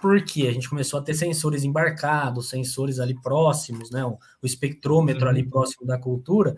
[0.00, 4.04] porque a gente começou a ter sensores embarcados, sensores ali próximos, né?
[4.04, 5.30] O, espectrômetro uhum.
[5.30, 6.56] ali próximo da cultura,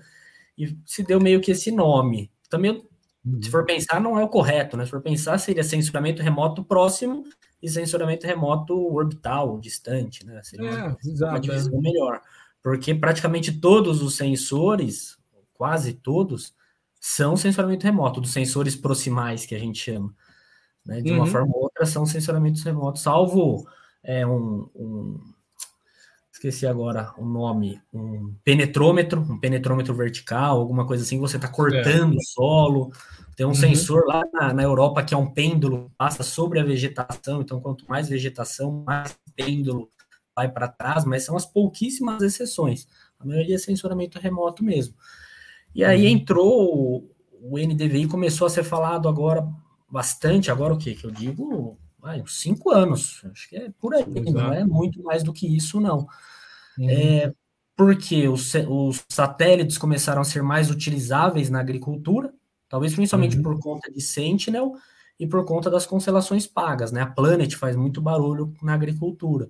[0.57, 2.31] e se deu meio que esse nome.
[2.51, 2.85] Também
[3.25, 3.43] uhum.
[3.43, 4.85] se for pensar, não é o correto, né?
[4.85, 7.25] Se for pensar, seria censuramento remoto próximo
[7.63, 10.43] e censuramento remoto orbital, distante, né?
[10.43, 11.81] Seria é, uma, exato, uma divisão é.
[11.81, 12.21] melhor.
[12.63, 15.17] Porque praticamente todos os sensores,
[15.55, 16.55] quase todos,
[17.09, 20.15] são censuramento remoto, dos sensores proximais que a gente chama.
[20.85, 21.01] Né?
[21.01, 21.27] De uma uhum.
[21.27, 23.67] forma ou outra, são sensoramentos remotos, salvo
[24.05, 25.19] é, um, um,
[26.31, 27.81] Esqueci agora o nome.
[27.93, 32.17] Um penetrômetro, um penetrômetro vertical, alguma coisa assim, você está cortando é.
[32.17, 32.93] o solo.
[33.35, 33.55] Tem um uhum.
[33.55, 37.89] sensor lá na, na, Europa que é um pêndulo, passa sobre a vegetação, então quanto
[37.89, 39.89] mais vegetação, mais pêndulo
[40.37, 42.87] vai para trás, mas são as pouquíssimas exceções.
[43.19, 44.95] A maioria é sensoramento remoto mesmo.
[45.79, 46.11] E aí uhum.
[46.11, 49.49] entrou o NDVI, começou a ser falado agora
[49.89, 51.79] bastante, agora o que que eu digo?
[52.01, 54.33] Vai, uns cinco anos, acho que é por aí, Exato.
[54.33, 55.99] não é muito mais do que isso, não.
[56.77, 56.91] Uhum.
[56.91, 57.33] É,
[57.77, 62.35] porque os, os, satélites começaram a ser mais utilizáveis na agricultura,
[62.69, 63.45] talvez principalmente uhum.
[63.45, 64.73] por conta de Sentinel
[65.17, 67.03] e por conta das constelações pagas, né?
[67.03, 69.49] A Planet faz muito barulho na agricultura.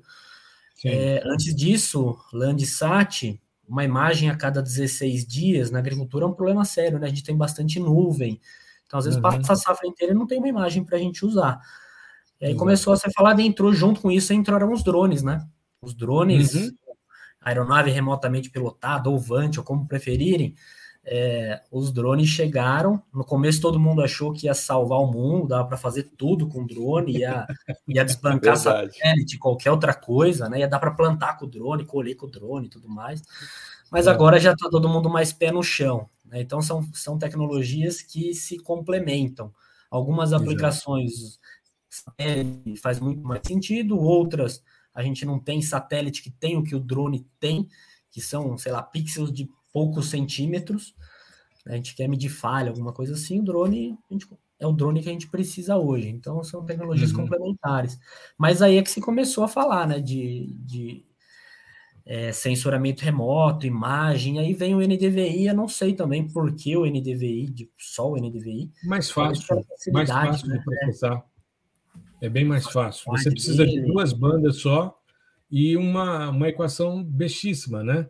[0.85, 6.64] É, antes disso, Landsat, uma imagem a cada 16 dias na agricultura é um problema
[6.64, 7.07] sério, né?
[7.07, 8.40] A gente tem bastante nuvem.
[8.87, 9.22] Então, às vezes, uhum.
[9.22, 11.61] passa a safra inteira e não tem uma imagem para a gente usar.
[12.40, 15.46] E aí começou a ser falado, entrou junto com isso, entraram os drones, né?
[15.83, 16.70] Os drones, uhum.
[17.40, 20.54] aeronave remotamente pilotada, ou VANT, ou como preferirem,
[21.11, 23.03] é, os drones chegaram.
[23.12, 26.66] No começo todo mundo achou que ia salvar o mundo, dava para fazer tudo com
[26.66, 27.47] drone, ia,
[27.88, 30.61] ia desbancar satélite, qualquer outra coisa, né?
[30.61, 33.23] Ia dar para plantar com o drone, colher com o drone e tudo mais.
[33.90, 34.11] Mas é.
[34.11, 36.09] agora já está todo mundo mais pé no chão.
[36.25, 36.42] Né?
[36.42, 39.53] Então são, são tecnologias que se complementam.
[39.90, 41.40] Algumas aplicações
[42.83, 44.62] faz muito mais sentido, outras
[44.99, 47.68] a gente não tem satélite que tem o que o drone tem,
[48.11, 50.92] que são, sei lá, pixels de poucos centímetros.
[51.66, 54.27] A gente quer medir falha, alguma coisa assim, o drone gente,
[54.59, 56.09] é o drone que a gente precisa hoje.
[56.09, 57.18] Então são tecnologias uhum.
[57.18, 57.99] complementares.
[58.37, 61.05] Mas aí é que se começou a falar, né, de, de
[62.09, 66.87] é, sensoramento remoto, imagem, aí vem o NDVI, eu não sei também por que o
[66.87, 68.73] NDVI, só o NDVI.
[68.85, 70.57] Mais fácil, mais fácil né?
[70.57, 71.23] de processar.
[72.21, 73.12] É bem mais fácil.
[73.12, 74.99] Você precisa de duas bandas só
[75.51, 78.09] e uma, uma equação bestíssima, né?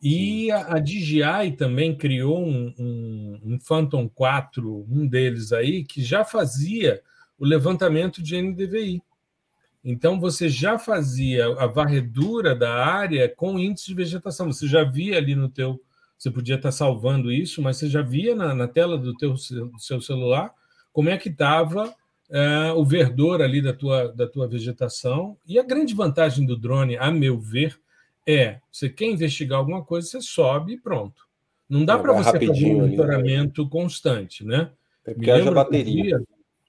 [0.00, 6.02] E a, a DJI também criou um, um, um, Phantom 4, um deles aí, que
[6.02, 7.02] já fazia
[7.38, 9.02] o levantamento de NDVI.
[9.84, 14.52] Então você já fazia a varredura da área com índice de vegetação.
[14.52, 15.80] Você já via ali no teu,
[16.16, 19.78] você podia estar salvando isso, mas você já via na, na tela do teu do
[19.78, 20.52] seu celular
[20.92, 21.94] como é que estava
[22.30, 25.36] é, o verdor ali da tua, da tua vegetação.
[25.46, 27.78] E a grande vantagem do drone, a meu ver,
[28.28, 31.26] é você quer investigar alguma coisa, você sobe e pronto.
[31.66, 33.70] Não dá para você fazer um monitoramento ali, né?
[33.70, 34.70] constante, né?
[35.06, 36.18] É porque haja bateria.
[36.18, 36.22] Dia,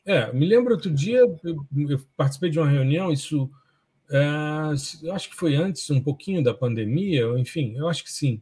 [0.06, 3.52] é, me lembro outro dia, eu, eu participei de uma reunião, isso
[4.10, 8.41] é, eu acho que foi antes, um pouquinho da pandemia, enfim, eu acho que sim.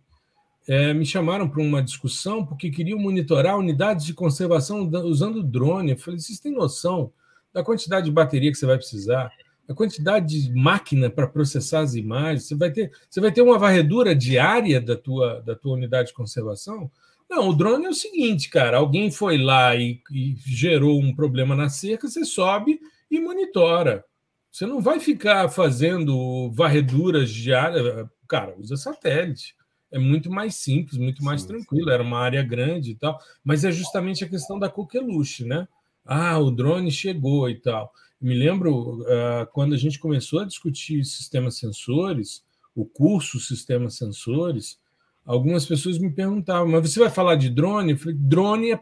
[0.67, 5.91] É, me chamaram para uma discussão porque queriam monitorar unidades de conservação usando drone.
[5.91, 7.11] Eu falei, vocês têm noção
[7.53, 9.31] da quantidade de bateria que você vai precisar?
[9.67, 12.43] A quantidade de máquina para processar as imagens?
[12.45, 16.13] Você vai ter, você vai ter uma varredura diária da tua, da tua unidade de
[16.13, 16.89] conservação?
[17.29, 18.77] Não, o drone é o seguinte, cara.
[18.77, 22.79] Alguém foi lá e, e gerou um problema na cerca, você sobe
[23.11, 24.05] e monitora.
[24.51, 28.07] Você não vai ficar fazendo varreduras diárias.
[28.27, 29.57] Cara, usa satélite
[29.91, 31.85] é muito mais simples, muito mais sim, tranquilo.
[31.85, 31.93] Sim.
[31.93, 35.67] Era uma área grande e tal, mas é justamente a questão da coqueluche, né?
[36.05, 37.91] Ah, o drone chegou e tal.
[38.19, 42.43] Me lembro uh, quando a gente começou a discutir sistemas sensores,
[42.75, 44.79] o curso Sistemas Sensores,
[45.25, 47.91] algumas pessoas me perguntavam, mas você vai falar de drone?
[47.91, 48.79] Eu falei, drone é,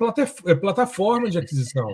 [0.48, 1.88] é plataforma de aquisição.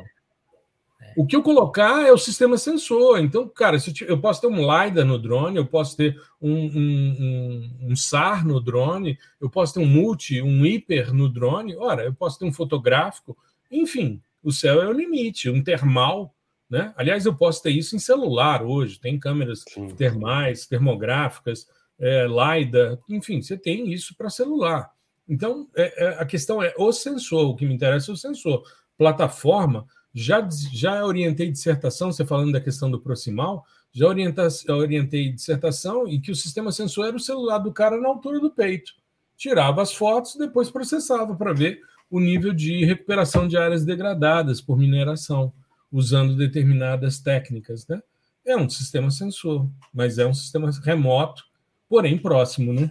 [1.16, 3.20] O que eu colocar é o sistema sensor.
[3.20, 3.78] Então, cara,
[4.08, 8.46] eu posso ter um LiDAR no drone, eu posso ter um, um, um, um, SAR
[8.46, 12.46] no drone, eu posso ter um multi, um hiper no drone, ora, eu posso ter
[12.46, 13.38] um fotográfico.
[13.70, 16.34] Enfim, o céu é o limite, um termal.
[16.72, 16.94] Né?
[16.96, 19.90] Aliás, eu posso ter isso em celular hoje, tem câmeras Sim.
[19.90, 21.68] termais, termográficas,
[22.00, 24.90] é, LiDAR, enfim, você tem isso para celular.
[25.28, 28.64] Então, é, é, a questão é o sensor, o que me interessa é o sensor.
[28.98, 36.08] Plataforma, já, já orientei dissertação, você falando da questão do proximal, já orienta, orientei dissertação
[36.08, 38.94] e que o sistema sensor era o celular do cara na altura do peito.
[39.36, 44.78] Tirava as fotos, depois processava para ver o nível de recuperação de áreas degradadas por
[44.78, 45.52] mineração,
[45.92, 47.88] usando determinadas técnicas.
[47.88, 48.02] Né?
[48.46, 51.44] É um sistema sensor, mas é um sistema remoto,
[51.90, 52.74] porém próximo.
[52.74, 52.90] Né?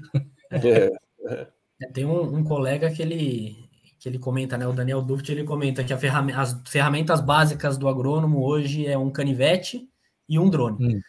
[0.50, 0.90] É.
[1.28, 1.86] é.
[1.92, 4.66] Tem um, um colega que ele que ele comenta, né?
[4.66, 9.10] O Daniel Duft, ele comenta que ferram as ferramentas básicas do agrônomo hoje é um
[9.10, 9.86] canivete
[10.26, 10.96] e um drone.
[10.96, 11.00] Hum.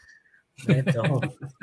[0.67, 0.83] Né?
[0.85, 1.21] Então,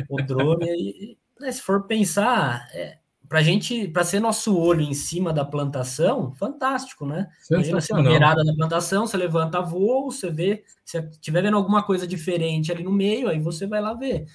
[0.09, 5.33] o drone, né, se for pensar, é, para gente, para ser nosso olho em cima
[5.33, 7.29] da plantação, fantástico, né?
[7.51, 11.83] Imagina você na beirada da plantação, você levanta voo, você vê, se estiver vendo alguma
[11.83, 14.27] coisa diferente ali no meio, aí você vai lá ver.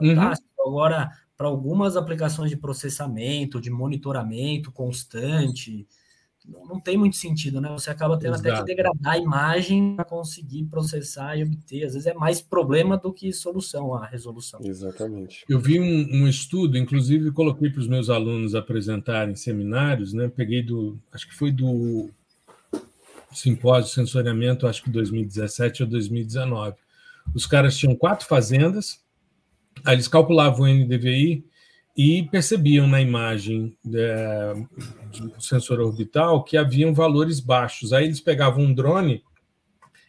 [0.00, 0.14] Uhum.
[0.16, 0.48] Fantástico.
[0.58, 0.68] Uhum.
[0.68, 5.86] Agora, para algumas aplicações de processamento, de monitoramento constante,
[6.46, 7.70] não tem muito sentido, né?
[7.70, 8.48] Você acaba tendo Exato.
[8.48, 11.84] até que degradar a imagem para conseguir processar e obter.
[11.84, 14.60] Às vezes é mais problema do que solução a resolução.
[14.62, 15.44] Exatamente.
[15.48, 20.28] Eu vi um, um estudo, inclusive coloquei para os meus alunos apresentarem seminários, né?
[20.28, 22.10] Peguei do, acho que foi do
[23.32, 26.76] simpósio de sensoriamento, acho que 2017 ou 2019.
[27.34, 29.00] Os caras tinham quatro fazendas,
[29.84, 31.44] aí eles calculavam o NDVI
[31.96, 34.54] e percebiam na imagem é,
[35.20, 37.92] do sensor orbital que haviam valores baixos.
[37.92, 39.22] Aí eles pegavam um drone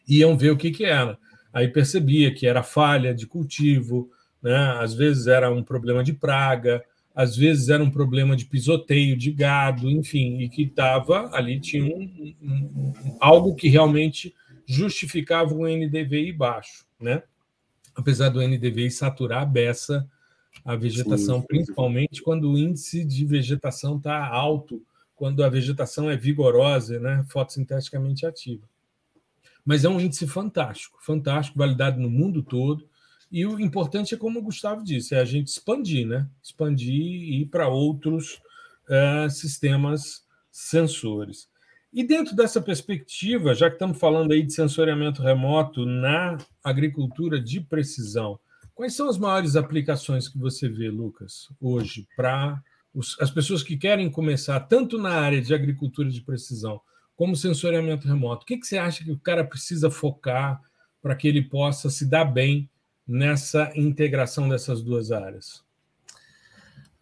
[0.07, 1.17] e iam ver o que, que era.
[1.53, 4.09] Aí percebia que era falha de cultivo,
[4.41, 4.55] né?
[4.79, 6.83] às vezes era um problema de praga,
[7.15, 11.85] às vezes era um problema de pisoteio de gado, enfim, e que estava ali, tinha
[11.85, 17.23] um, um, um, algo que realmente justificava um NDVI baixo, né?
[17.95, 20.05] apesar do NDVI saturar a beça
[20.63, 24.81] a vegetação, sim, principalmente quando o índice de vegetação está alto,
[25.15, 28.67] quando a vegetação é vigorosa, né, fotossinteticamente ativa.
[29.63, 32.87] Mas é um índice fantástico, fantástico, validado no mundo todo.
[33.31, 36.29] E o importante é, como o Gustavo disse, é a gente expandir, né?
[36.43, 38.39] Expandir e ir para outros
[38.87, 41.49] uh, sistemas sensores.
[41.91, 47.59] E dentro dessa perspectiva, já que estamos falando aí de sensoriamento remoto na agricultura de
[47.59, 48.39] precisão,
[48.75, 52.61] Quais são as maiores aplicações que você vê, Lucas, hoje, para
[53.19, 56.79] as pessoas que querem começar tanto na área de agricultura de precisão
[57.15, 58.43] como sensoriamento remoto?
[58.43, 60.61] O que, que você acha que o cara precisa focar
[61.01, 62.69] para que ele possa se dar bem
[63.07, 65.63] nessa integração dessas duas áreas?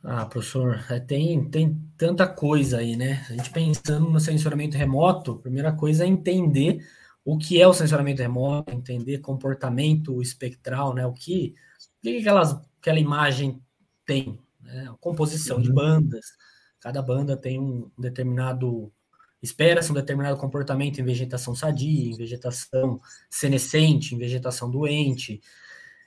[0.03, 3.25] Ah, professor, é, tem, tem tanta coisa aí, né?
[3.29, 6.86] A gente pensando no sensoramento remoto, a primeira coisa é entender
[7.23, 11.06] o que é o sensoramento remoto, entender comportamento espectral, né?
[11.06, 11.56] O que,
[11.99, 13.62] o que aquelas, aquela imagem
[14.06, 14.93] tem, né?
[14.99, 15.63] composição uhum.
[15.63, 16.26] de bandas.
[16.80, 18.91] Cada banda tem um determinado
[19.41, 25.41] espera-se um determinado comportamento em vegetação sadia, em vegetação senescente, em vegetação doente.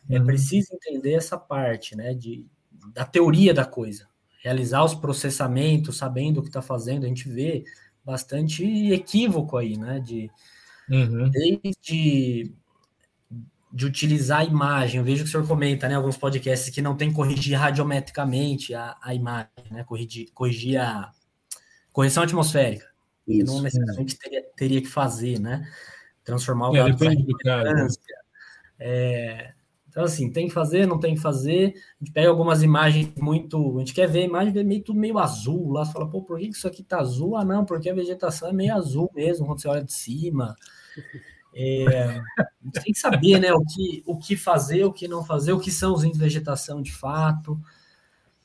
[0.09, 0.23] É uhum.
[0.23, 2.14] É preciso entender essa parte, né?
[2.14, 2.47] De,
[2.95, 4.09] da teoria da coisa,
[4.42, 7.05] realizar os processamentos, sabendo o que está fazendo.
[7.05, 7.64] A gente vê
[8.03, 10.01] bastante equívoco aí, né?
[10.01, 10.31] De
[10.88, 11.31] Uhum.
[11.31, 12.53] Desde
[13.76, 16.96] de utilizar a imagem, eu vejo que o senhor comenta, né, alguns podcasts que não
[16.96, 21.12] tem que corrigir radiometricamente a, a imagem, né, corrigir, corrigir a
[21.92, 22.86] correção atmosférica,
[23.28, 23.38] Isso.
[23.38, 25.70] que não necessariamente teria, teria que fazer, né,
[26.24, 27.98] transformar o é, dado do caso.
[28.78, 29.52] É,
[29.90, 31.74] então, assim, tem que fazer, não tem que fazer.
[32.00, 33.76] A gente pega algumas imagens muito.
[33.76, 35.86] A gente quer ver a imagem, vê meio, tudo meio azul lá.
[35.86, 37.34] Você fala, pô, por que isso aqui tá azul?
[37.34, 40.54] Ah, não, porque a vegetação é meio azul mesmo, quando você olha de cima.
[41.59, 42.21] É,
[42.85, 45.71] tem que saber né, o, que, o que fazer, o que não fazer, o que
[45.71, 47.59] são os índices de vegetação de fato,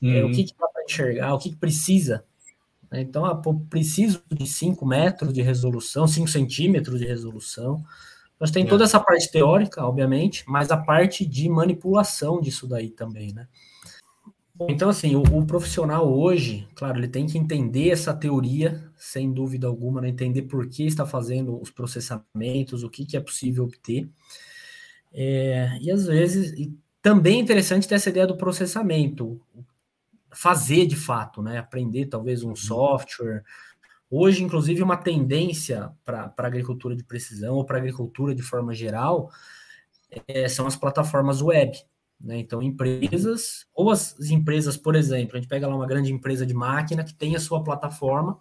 [0.01, 0.13] uhum.
[0.13, 2.23] é, o que, que dá para enxergar, o que, que precisa.
[2.89, 3.01] Né?
[3.01, 7.83] Então, ah, pô, preciso de 5 metros de resolução, 5 centímetros de resolução.
[8.39, 8.67] Nós tem é.
[8.67, 13.45] toda essa parte teórica, obviamente, mas a parte de manipulação disso daí também, né?
[14.69, 19.67] Então, assim, o, o, profissional hoje, claro, ele tem que entender essa teoria, sem dúvida
[19.67, 20.09] alguma, né?
[20.09, 24.09] entender por que está fazendo os processamentos, o que, que é possível obter.
[25.13, 29.41] É, e às vezes, e também é interessante ter essa ideia do processamento,
[30.31, 31.57] fazer de fato, né?
[31.57, 32.55] Aprender talvez um uhum.
[32.55, 33.43] software.
[34.09, 38.73] Hoje, inclusive, uma tendência para a agricultura de precisão ou para a agricultura de forma
[38.73, 39.31] geral
[40.27, 41.77] é, são as plataformas web.
[42.23, 42.39] Né?
[42.39, 46.53] Então, empresas, ou as empresas, por exemplo, a gente pega lá uma grande empresa de
[46.53, 48.39] máquina que tem a sua plataforma,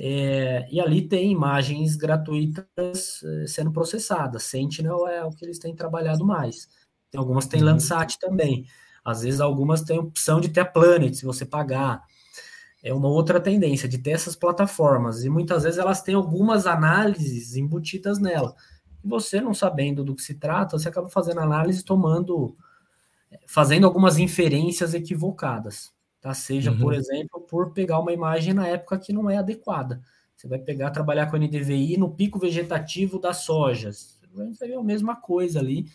[0.00, 4.44] é, e ali tem imagens gratuitas é, sendo processadas.
[4.44, 6.68] Sentinel é o que eles têm trabalhado mais.
[7.10, 7.66] Tem, algumas têm uhum.
[7.66, 8.64] Landsat também.
[9.04, 12.02] Às vezes, algumas têm opção de ter a Planet, se você pagar.
[12.82, 15.24] É uma outra tendência de ter essas plataformas.
[15.24, 18.54] E muitas vezes elas têm algumas análises embutidas nela.
[19.02, 22.56] E você, não sabendo do que se trata, você acaba fazendo análise tomando
[23.46, 26.32] fazendo algumas inferências equivocadas, tá?
[26.34, 26.78] Seja, uhum.
[26.78, 30.02] por exemplo, por pegar uma imagem na época que não é adequada.
[30.36, 34.18] Você vai pegar, trabalhar com NDVI no pico vegetativo das sojas.
[34.32, 35.90] Você vai ver a mesma coisa ali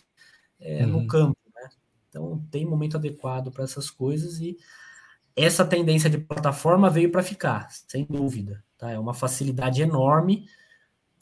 [0.60, 0.92] é, uhum.
[0.92, 1.68] no campo, né?
[2.08, 4.56] Então, tem momento adequado para essas coisas e
[5.36, 8.62] essa tendência de plataforma veio para ficar, sem dúvida.
[8.78, 8.90] Tá?
[8.92, 10.46] É uma facilidade enorme.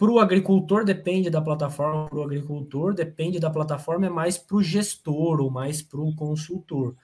[0.02, 4.56] Para o agricultor depende da plataforma, para o agricultor depende da plataforma, é mais para
[4.56, 6.96] o gestor ou mais para o consultor.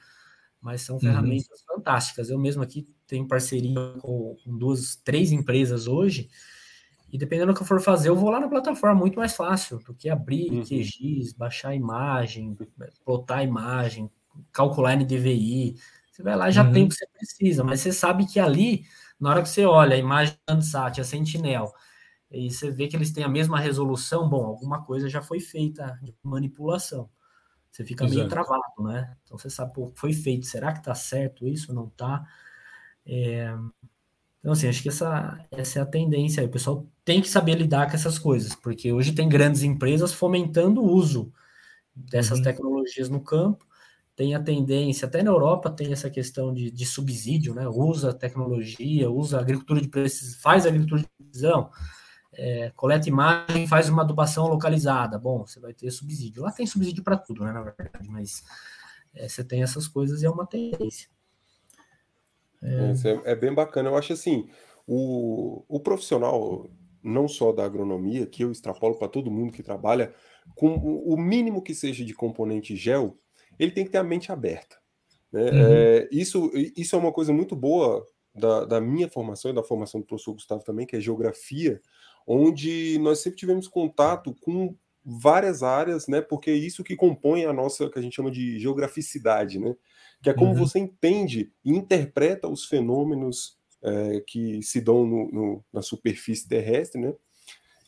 [0.61, 1.03] Mas são uhum.
[1.03, 1.77] ferramentas uhum.
[1.77, 2.29] fantásticas.
[2.29, 6.29] Eu mesmo aqui tenho parceria com, com duas, três empresas hoje,
[7.13, 9.79] e dependendo do que eu for fazer, eu vou lá na plataforma, muito mais fácil
[9.79, 10.65] do que abrir uhum.
[10.65, 12.59] QGIS, baixar a imagem,
[13.05, 14.11] plotar a imagem,
[14.53, 15.77] calcular NDVI.
[16.11, 16.73] Você vai lá já uhum.
[16.73, 18.83] tem o que você precisa, mas você sabe que ali,
[19.21, 21.73] na hora que você olha a imagem do Landsat, a Sentinel,
[22.31, 25.99] e você vê que eles têm a mesma resolução, bom, alguma coisa já foi feita
[26.03, 27.09] de manipulação.
[27.71, 28.19] Você fica Exato.
[28.19, 29.17] meio travado, né?
[29.25, 31.73] Então você sabe, pô, foi feito, será que tá certo isso?
[31.73, 32.27] Não tá?
[33.07, 33.55] É...
[34.41, 36.47] Então, assim, acho que essa, essa é a tendência aí.
[36.47, 40.81] O pessoal tem que saber lidar com essas coisas, porque hoje tem grandes empresas fomentando
[40.81, 41.33] o uso
[41.95, 42.45] dessas uhum.
[42.45, 43.67] tecnologias no campo.
[44.15, 47.69] Tem a tendência, até na Europa tem essa questão de, de subsídio, né?
[47.69, 51.71] Usa tecnologia, usa agricultura de precisão, faz agricultura de precisão,
[52.39, 55.19] é, coleta imagem, faz uma adubação localizada.
[55.19, 56.45] Bom, você vai ter subsídio.
[56.45, 58.45] Lá tem subsídio para tudo, né, na verdade, mas
[59.13, 61.11] é, você tem essas coisas e é uma tendência.
[62.63, 62.93] É...
[63.27, 63.89] é, é bem bacana.
[63.89, 64.49] Eu acho assim,
[64.87, 66.71] o, o profissional,
[67.03, 70.15] não só da agronomia, que eu extrapolo para todo mundo que trabalha,
[70.55, 73.19] com o mínimo que seja de componente gel,
[73.59, 74.77] ele tem que ter a mente aberta.
[75.33, 75.43] Né?
[75.43, 75.67] Uhum.
[75.73, 80.01] É, isso, isso é uma coisa muito boa da, da, minha formação e da formação
[80.01, 81.81] do professor Gustavo também, que é geografia,
[82.29, 86.21] onde nós sempre tivemos contato com várias áreas, né?
[86.21, 89.75] Porque é isso que compõe a nossa, que a gente chama de geograficidade, né?
[90.23, 90.59] Que é como uhum.
[90.59, 97.01] você entende e interpreta os fenômenos é, que se dão no, no, na superfície terrestre,
[97.01, 97.15] né?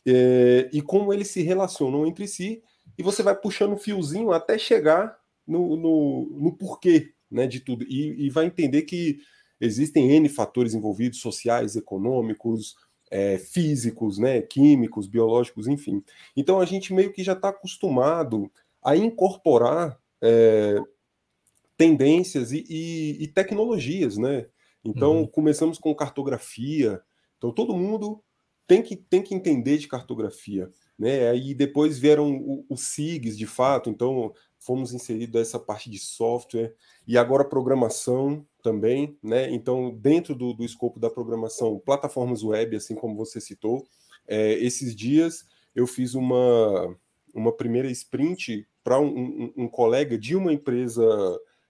[0.07, 2.63] É, e como eles se relacionam entre si,
[2.97, 7.85] e você vai puxando um fiozinho até chegar no, no, no porquê né, de tudo.
[7.85, 9.19] E, e vai entender que
[9.61, 12.75] existem N fatores envolvidos, sociais, econômicos,
[13.11, 16.03] é, físicos, né, químicos, biológicos, enfim.
[16.37, 18.51] Então a gente meio que já está acostumado
[18.83, 20.79] a incorporar é,
[21.77, 24.47] tendências e, e, e, tecnologias, né?
[24.85, 25.27] Então uhum.
[25.27, 27.03] começamos com cartografia.
[27.37, 28.23] Então todo mundo
[28.67, 31.29] tem que, tem que entender de cartografia, né?
[31.31, 33.91] Aí depois vieram os SIGs, de fato.
[33.91, 36.75] Então fomos inseridos essa parte de software
[37.09, 39.51] e agora programação também, né?
[39.51, 43.87] Então, dentro do, do escopo da programação, plataformas web, assim como você citou,
[44.29, 46.97] é, esses dias eu fiz uma,
[47.35, 51.05] uma primeira sprint para um, um, um, colega de uma empresa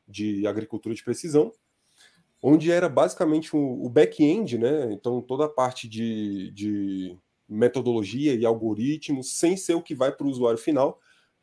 [0.07, 1.53] de agricultura de precisão,
[2.43, 4.93] onde era basicamente o, back-end, né?
[4.93, 7.17] Então, toda a parte de, de
[7.49, 10.99] metodologia e algoritmos, sem ser o que vai para o usuário final,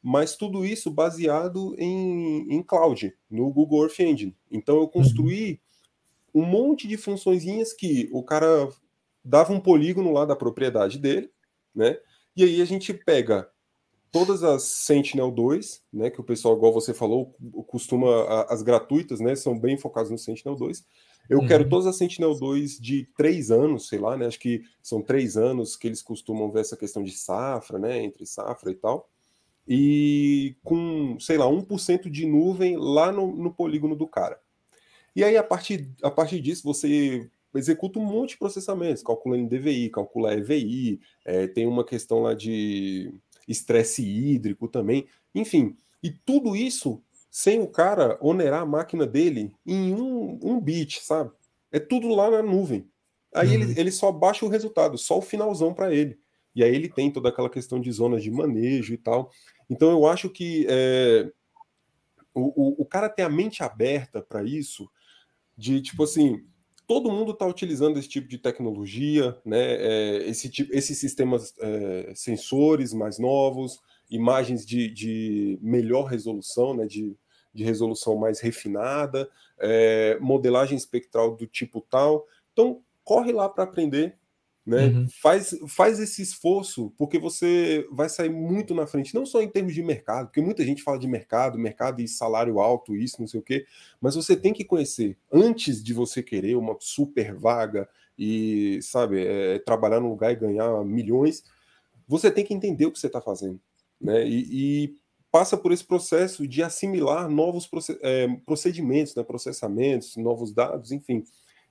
[0.08, 4.34] mas tudo isso baseado em, em cloud, no Google Earth Engine.
[4.50, 5.60] Então eu construí
[6.34, 8.70] um monte de funçõezinhas que o cara
[9.22, 11.30] dava um polígono lá da propriedade dele,
[11.76, 12.00] né?
[12.38, 13.50] E aí a gente pega
[14.10, 17.36] todas as Sentinel-2, né, que o pessoal, igual você falou,
[17.68, 20.86] costuma, as gratuitas, né, são bem focadas no Sentinel-2.
[21.30, 21.48] Eu uhum.
[21.48, 25.76] quero todas as Sentinel-2 de três anos, sei lá, né, acho que são três anos
[25.76, 29.10] que eles costumam ver essa questão de safra, né, entre safra e tal
[29.68, 34.40] e com, sei lá, 1% de nuvem lá no, no polígono do cara.
[35.16, 39.90] E aí, a partir, a partir disso, você executa um monte de processamentos, calcula NDVI,
[39.90, 43.12] calcula EVI, é, tem uma questão lá de
[43.48, 45.76] estresse hídrico também, enfim.
[46.04, 51.32] E tudo isso sem o cara onerar a máquina dele em um, um bit, sabe?
[51.72, 52.88] É tudo lá na nuvem.
[53.34, 53.54] Aí uhum.
[53.64, 56.18] ele, ele só baixa o resultado, só o finalzão para ele.
[56.56, 59.30] E aí ele tem toda aquela questão de zonas de manejo e tal.
[59.70, 61.32] Então eu acho que é,
[62.34, 64.90] o, o, o, cara tem a mente aberta para isso,
[65.58, 66.46] de tipo assim,
[66.88, 69.60] todo mundo está utilizando esse tipo de tecnologia, né?
[69.60, 76.86] É, esse tipo, esses sistemas é, sensores mais novos, imagens de, de melhor resolução, né?
[76.86, 77.16] De,
[77.54, 82.26] de resolução mais refinada, é, modelagem espectral do tipo tal.
[82.54, 84.18] Então corre lá para aprender,
[84.68, 84.88] né?
[84.88, 85.08] Uhum.
[85.22, 89.74] Faz, faz esse esforço, porque você vai sair muito na frente, não só em termos
[89.74, 93.40] de mercado, porque muita gente fala de mercado, mercado e salário alto, isso, não sei
[93.40, 93.66] o quê,
[94.02, 97.88] mas você tem que conhecer, antes de você querer uma super vaga
[98.20, 101.46] e, sabe, é, trabalhar num lugar e ganhar milhões,
[102.06, 103.62] você tem que entender o que você está fazendo,
[104.02, 104.28] né?
[104.28, 104.48] E,
[104.84, 104.96] e,
[105.32, 107.70] passa por esse processo de assimilar novos
[108.02, 109.24] é, procedimentos, né?
[109.24, 111.24] processamentos, novos dados, enfim.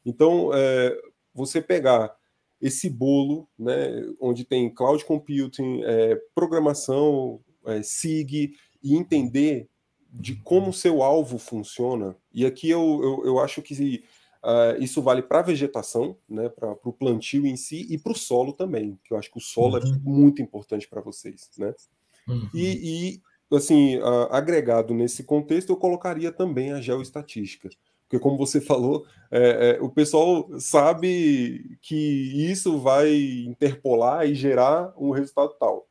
[0.05, 0.97] Então, é,
[1.35, 2.15] você pegar
[2.61, 3.75] esse bolo, né,
[4.21, 8.53] onde tem cloud computing, é, programação, é, SIG,
[8.83, 9.69] e entender
[10.13, 12.17] de como o seu alvo funciona.
[12.33, 14.03] E aqui eu, eu, eu acho que
[14.47, 18.15] Uh, isso vale para a vegetação, né, para o plantio em si e para o
[18.15, 19.95] solo também, que eu acho que o solo é uhum.
[19.95, 21.75] é muito importante para vocês, né?
[22.29, 22.49] Uhum.
[22.55, 27.69] E, e, assim, uh, agregado nesse contexto, eu colocaria também a geoestatística,
[28.09, 33.13] porque como você falou, é, é, o pessoal sabe que isso vai
[33.47, 35.89] interpolar e gerar um resultado tal,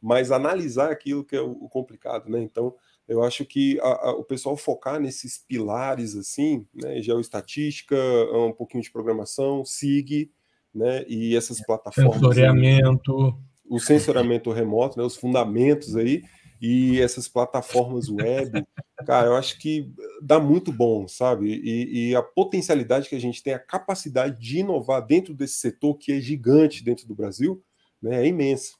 [0.00, 2.40] mas analisar aquilo que é o, o complicado, né?
[2.40, 2.74] Então
[3.08, 7.96] eu acho que a, a, o pessoal focar nesses pilares assim, né, geoestatística,
[8.32, 10.30] um pouquinho de programação, SIG,
[10.72, 12.14] né, e essas plataformas.
[12.14, 13.18] Sensoriamento.
[13.18, 16.22] Aí, o sensoriamento remoto, né, os fundamentos aí,
[16.60, 18.66] e essas plataformas web,
[19.06, 21.48] cara, eu acho que dá muito bom, sabe?
[21.48, 25.94] E, e, a potencialidade que a gente tem, a capacidade de inovar dentro desse setor
[25.96, 27.62] que é gigante dentro do Brasil,
[28.02, 28.74] né, é imensa.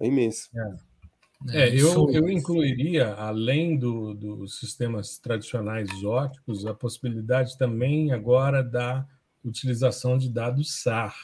[0.00, 0.48] É imensa.
[0.54, 0.86] É.
[1.50, 9.06] É, eu, eu incluiria, além do, dos sistemas tradicionais óticos, a possibilidade também agora da
[9.44, 11.14] utilização de dados SAR.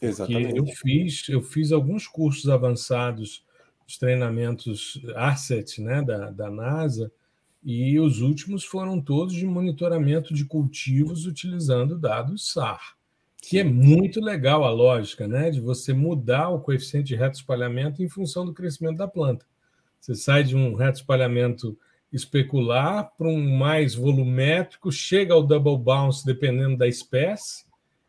[0.00, 0.56] Exatamente.
[0.56, 3.43] Eu fiz, eu fiz alguns cursos avançados,
[3.86, 7.10] os treinamentos ARCET, né, da, da NASA,
[7.62, 12.96] e os últimos foram todos de monitoramento de cultivos utilizando dados SAR
[13.46, 15.50] que é muito legal a lógica, né?
[15.50, 19.44] De você mudar o coeficiente de reto espalhamento em função do crescimento da planta.
[20.00, 21.76] Você sai de um reto espalhamento
[22.10, 27.66] especular para um mais volumétrico, chega ao double bounce dependendo da espécie,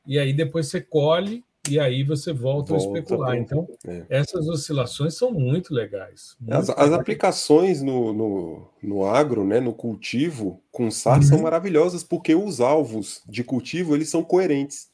[0.07, 3.35] e aí depois você colhe e aí você volta, volta a especular.
[3.35, 4.05] Então, é.
[4.09, 6.35] essas oscilações são muito legais.
[6.39, 6.87] Muito as, legais.
[6.87, 11.23] as, aplicações no, no, no, agro, né, no cultivo, com SAR uhum.
[11.23, 14.89] são maravilhosas porque os alvos de cultivo eles são coerentes.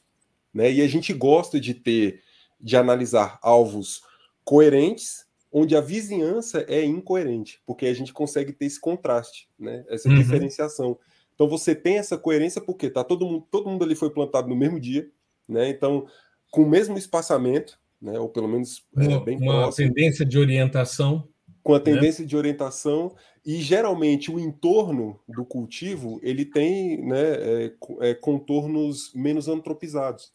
[0.54, 0.72] Né?
[0.72, 2.22] E a gente gosta de ter,
[2.60, 4.04] de analisar alvos
[4.44, 9.86] coerentes, onde a vizinhança é incoerente, porque a gente consegue ter esse contraste, né?
[9.90, 10.16] essa uhum.
[10.16, 10.98] diferenciação.
[11.42, 14.56] Então você tem essa coerência porque tá todo mundo, todo mundo ali foi plantado no
[14.56, 15.10] mesmo dia,
[15.48, 15.70] né?
[15.70, 16.06] Então
[16.52, 18.20] com o mesmo espaçamento, né?
[18.20, 21.28] Ou pelo menos é, uma, é, bem uma próximo, tendência de orientação,
[21.64, 21.84] com a né?
[21.84, 22.28] tendência né?
[22.28, 27.22] de orientação e geralmente o entorno do cultivo ele tem, né?
[27.22, 30.34] É, é, contornos menos antropizados.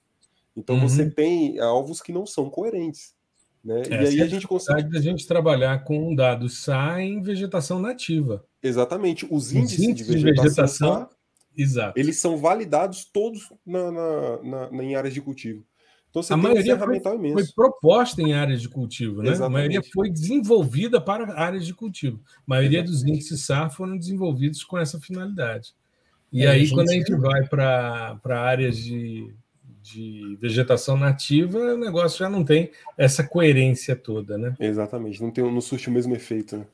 [0.57, 0.89] Então uhum.
[0.89, 3.15] você tem alvos que não são coerentes.
[3.63, 3.83] Né?
[3.91, 4.97] e aí a gente consegue.
[4.97, 8.45] a gente trabalhar com dados SA em vegetação nativa.
[8.63, 9.27] Exatamente.
[9.29, 11.09] Os índices, Os índices de vegetação, de vegetação
[11.57, 11.99] exato.
[11.99, 15.65] eles são validados todos na, na, na, em áreas de cultivo.
[16.17, 19.33] Então você a maioria foi, foi, proposta em áreas de cultivo, né?
[19.33, 19.47] Exatamente.
[19.47, 22.19] A maioria foi desenvolvida para áreas de cultivo.
[22.39, 23.05] A maioria Exatamente.
[23.05, 25.75] dos índices SA foram desenvolvidos com essa finalidade.
[26.33, 26.75] E é, aí, gente...
[26.75, 29.35] quando a gente vai para áreas de
[29.93, 34.53] de vegetação nativa, o negócio já não tem essa coerência toda, né?
[34.59, 36.57] Exatamente, não, tem, não surte o mesmo efeito.
[36.57, 36.67] Né?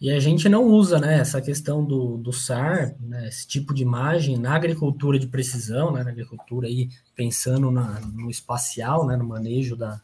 [0.00, 3.82] E a gente não usa né, essa questão do, do SAR, né, esse tipo de
[3.82, 9.24] imagem, na agricultura de precisão, né, na agricultura aí, pensando na, no espacial, né, no
[9.24, 10.00] manejo da,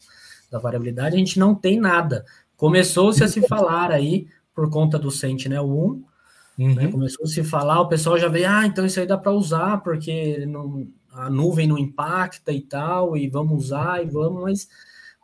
[0.51, 2.25] da variabilidade, a gente não tem nada.
[2.55, 6.03] Começou-se a se falar aí, por conta do Sentinel-1, né,
[6.57, 6.73] Uhum.
[6.73, 9.31] Né, começou a se falar, o pessoal já veio, ah, então isso aí dá para
[9.31, 14.67] usar, porque não, a nuvem não impacta e tal, e vamos usar e vamos, mas,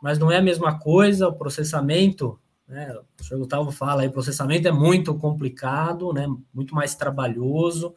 [0.00, 2.94] mas não é a mesma coisa, o processamento, né?
[3.20, 6.26] O senhor Gustavo fala aí, processamento é muito complicado, né?
[6.52, 7.94] Muito mais trabalhoso.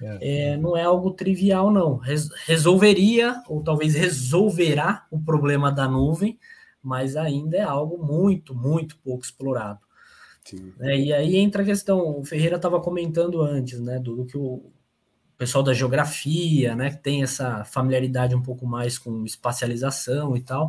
[0.00, 1.96] É, é, não é algo trivial, não.
[1.96, 6.38] Res, resolveria, ou talvez resolverá o problema da nuvem,
[6.82, 9.80] mas ainda é algo muito, muito pouco explorado.
[10.80, 14.38] É, e aí entra a questão, o Ferreira estava comentando antes, né, do, do que
[14.38, 14.72] o,
[15.38, 20.68] pessoal da geografia, né, que tem essa familiaridade um pouco mais com espacialização e tal.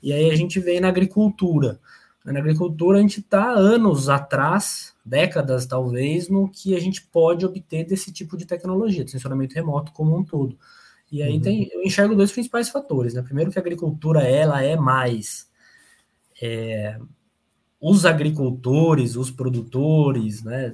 [0.00, 1.80] E aí a gente vem na agricultura.
[2.24, 7.84] Na agricultura a gente está anos atrás, décadas talvez, no que a gente pode obter
[7.84, 10.58] desse tipo de tecnologia, de sensoramento remoto como um todo.
[11.12, 11.42] E aí uhum.
[11.42, 13.22] tem, eu enxergo dois principais fatores, né?
[13.22, 15.50] Primeiro que a agricultura ela é mais
[16.40, 16.98] é,
[17.80, 20.72] os agricultores, os produtores, né?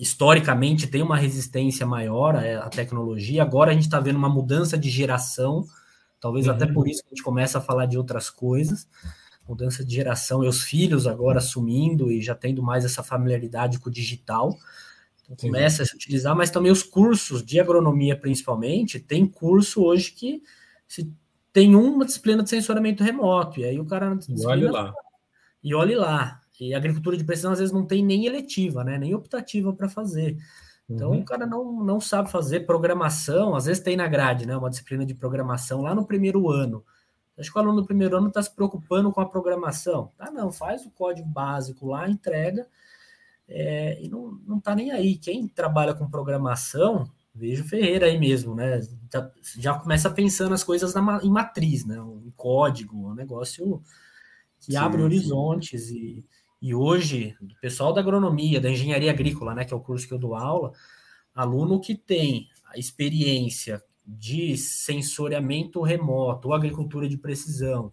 [0.00, 3.42] historicamente tem uma resistência maior à tecnologia.
[3.42, 5.66] Agora a gente está vendo uma mudança de geração,
[6.18, 6.54] talvez uhum.
[6.54, 8.88] até por isso que a gente começa a falar de outras coisas.
[9.50, 13.88] Mudança de geração e os filhos agora assumindo e já tendo mais essa familiaridade com
[13.88, 14.56] o digital.
[15.24, 20.12] Então, começa a se utilizar, mas também os cursos de agronomia, principalmente, tem curso hoje
[20.12, 20.42] que
[20.86, 21.12] se
[21.52, 24.16] tem uma disciplina de sensoramento remoto, e aí o cara.
[24.28, 24.94] E olhe lá.
[25.62, 26.40] E olhe lá.
[26.60, 28.98] E agricultura de precisão às vezes não tem nem eletiva, né?
[28.98, 30.36] Nem optativa para fazer.
[30.88, 31.20] Então uhum.
[31.20, 34.56] o cara não, não sabe fazer programação, às vezes tem na grade, né?
[34.56, 36.84] Uma disciplina de programação lá no primeiro ano.
[37.40, 40.12] Acho que o aluno no primeiro ano está se preocupando com a programação.
[40.16, 42.66] Tá, não, faz o código básico lá, entrega,
[43.48, 45.16] é, e não, não tá nem aí.
[45.16, 48.80] Quem trabalha com programação vejo Ferreira aí mesmo, né?
[49.12, 52.00] Já, já começa pensando as coisas na, em matriz, né?
[52.00, 53.82] Um código, um negócio
[54.60, 56.24] que sim, abre horizontes e,
[56.60, 59.64] e hoje o pessoal da agronomia, da engenharia agrícola, né?
[59.64, 60.72] Que é o curso que eu dou aula,
[61.34, 63.82] aluno que tem a experiência
[64.18, 67.92] de sensoriamento remoto, ou agricultura de precisão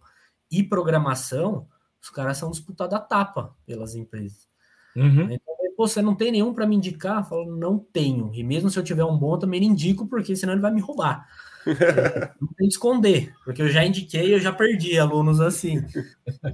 [0.49, 1.67] e programação,
[2.01, 4.47] os caras são disputados a tapa pelas empresas.
[4.95, 5.31] Uhum.
[5.31, 7.19] Então, você não tem nenhum para me indicar?
[7.19, 8.31] Eu falo, não tenho.
[8.33, 10.81] E mesmo se eu tiver um bom, também não indico, porque senão ele vai me
[10.81, 11.27] roubar.
[11.67, 15.85] É, não tem que esconder, porque eu já indiquei, eu já perdi alunos assim.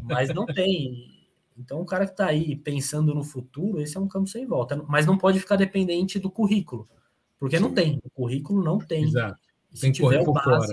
[0.04, 1.10] Mas não tem.
[1.58, 4.84] Então, o cara que está aí pensando no futuro, esse é um campo sem volta.
[4.90, 6.90] Mas não pode ficar dependente do currículo,
[7.40, 7.64] porque Sim.
[7.64, 8.02] não tem.
[8.04, 9.04] O currículo não tem.
[9.04, 9.40] Exato.
[9.80, 10.68] Tem que correr por básico, fora.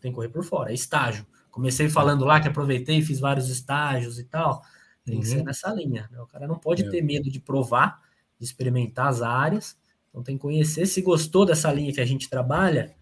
[0.00, 0.70] Tem que correr por fora.
[0.70, 1.26] É estágio.
[1.50, 4.62] Comecei falando lá que aproveitei, fiz vários estágios e tal.
[5.04, 5.20] Tem uhum.
[5.20, 5.44] que ser uhum.
[5.44, 6.08] nessa linha.
[6.10, 6.20] Né?
[6.20, 6.88] O cara não pode é.
[6.88, 8.00] ter medo de provar,
[8.38, 9.76] de experimentar as áreas.
[10.08, 10.86] Então tem que conhecer.
[10.86, 12.94] Se gostou dessa linha que a gente trabalha,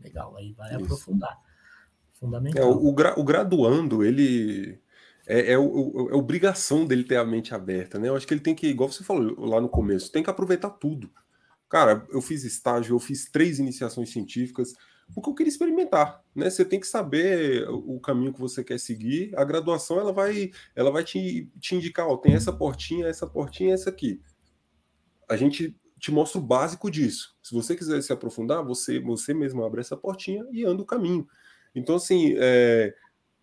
[0.00, 0.84] legal, aí vai Isso.
[0.84, 1.38] aprofundar.
[2.12, 2.62] Fundamental.
[2.62, 4.78] É, o, gra, o graduando, ele.
[5.26, 8.08] É, é, o, é, obrigação dele ter a mente aberta, né?
[8.08, 10.70] Eu acho que ele tem que, igual você falou lá no começo, tem que aproveitar
[10.70, 11.10] tudo.
[11.68, 14.74] Cara, eu fiz estágio, eu fiz três iniciações científicas,
[15.12, 16.48] porque eu queria experimentar, né?
[16.48, 19.36] Você tem que saber o caminho que você quer seguir.
[19.36, 23.74] A graduação ela vai, ela vai te, te indicar, ó, tem essa portinha, essa portinha,
[23.74, 24.20] essa aqui.
[25.28, 27.36] A gente te mostra o básico disso.
[27.42, 31.26] Se você quiser se aprofundar, você você mesmo abre essa portinha e anda o caminho.
[31.74, 32.94] Então assim, é,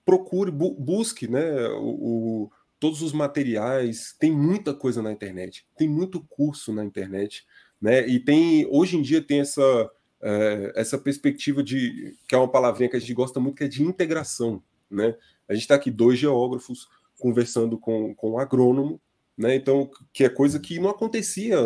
[0.06, 1.68] procure, bu busque, né?
[1.70, 4.16] O, o, todos os materiais.
[4.20, 5.68] Tem muita coisa na internet.
[5.78, 7.46] Tem muito curso na internet,
[7.82, 8.08] né?
[8.08, 12.90] E tem hoje em dia tem essa é, essa perspectiva de que é uma palavrinha
[12.90, 14.62] que a gente gosta muito, que é de integração.
[14.90, 15.16] Né?
[15.50, 16.88] A gente está aqui dois geógrafos
[17.20, 19.00] conversando com, com um agrônomo,
[19.38, 19.56] né?
[19.56, 21.58] Então, que é coisa que não acontecia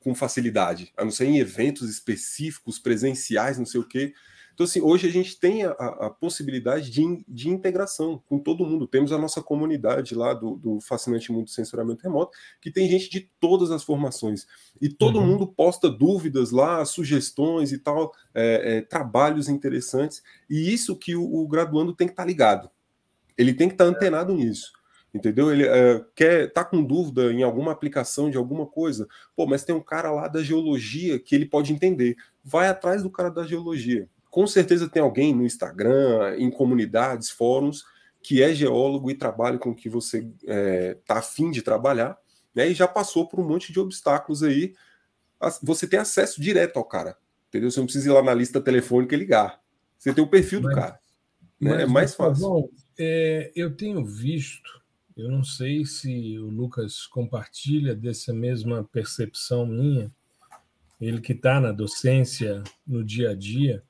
[0.00, 4.12] com facilidade, a não ser em eventos específicos, presenciais, não sei o quê.
[4.56, 8.86] Então, assim, hoje a gente tem a, a possibilidade de, de integração com todo mundo.
[8.86, 13.10] Temos a nossa comunidade lá do, do Fascinante Mundo de Censuramento Remoto, que tem gente
[13.10, 14.46] de todas as formações.
[14.80, 15.26] E todo uhum.
[15.26, 20.22] mundo posta dúvidas lá, sugestões e tal, é, é, trabalhos interessantes.
[20.48, 22.70] E isso que o, o graduando tem que estar tá ligado.
[23.36, 24.72] Ele tem que estar tá antenado nisso
[25.14, 25.50] entendeu?
[25.50, 29.74] Ele é, quer tá com dúvida em alguma aplicação de alguma coisa, pô, mas tem
[29.74, 32.16] um cara lá da geologia que ele pode entender.
[32.44, 34.06] Vai atrás do cara da geologia
[34.36, 37.86] com certeza tem alguém no Instagram, em comunidades, fóruns,
[38.22, 42.18] que é geólogo e trabalha com o que você está é, tá afim de trabalhar,
[42.54, 42.68] né?
[42.68, 44.74] E já passou por um monte de obstáculos aí.
[45.62, 47.16] Você tem acesso direto ao cara,
[47.48, 47.70] entendeu?
[47.70, 49.58] Você não precisa ir lá na lista telefônica e ligar.
[49.96, 51.00] Você tem o perfil do cara.
[51.58, 51.84] Né?
[51.84, 52.46] é mais fácil.
[52.46, 52.68] Bom,
[52.98, 54.82] é, eu tenho visto,
[55.16, 60.12] eu não sei se o Lucas compartilha dessa mesma percepção minha,
[61.00, 63.82] ele que está na docência no dia a dia,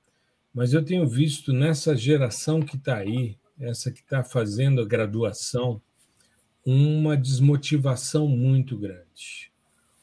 [0.56, 5.82] mas eu tenho visto nessa geração que está aí, essa que está fazendo a graduação,
[6.64, 9.52] uma desmotivação muito grande,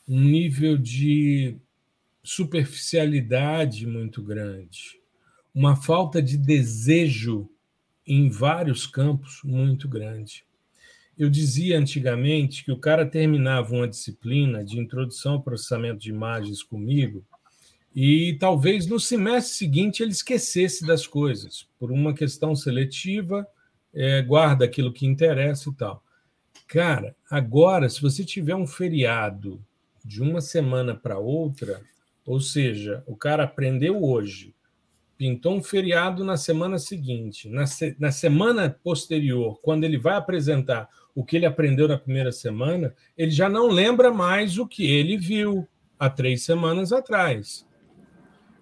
[0.08, 1.58] um nível de
[2.24, 5.02] superficialidade muito grande,
[5.56, 7.50] uma falta de desejo
[8.06, 10.46] em vários campos muito grande.
[11.18, 16.62] Eu dizia antigamente que o cara terminava uma disciplina de introdução ao processamento de imagens
[16.62, 17.26] comigo
[17.96, 23.48] e talvez no semestre seguinte ele esquecesse das coisas, por uma questão seletiva,
[23.94, 26.04] é, guarda aquilo que interessa e tal.
[26.68, 29.64] Cara, agora, se você tiver um feriado
[30.04, 31.82] de uma semana para outra,
[32.26, 34.56] ou seja, o cara aprendeu hoje,
[35.16, 40.90] pintou um feriado na semana seguinte, na, se, na semana posterior, quando ele vai apresentar
[41.14, 45.16] o que ele aprendeu na primeira semana, ele já não lembra mais o que ele
[45.16, 45.68] viu
[46.00, 47.66] há três semanas atrás.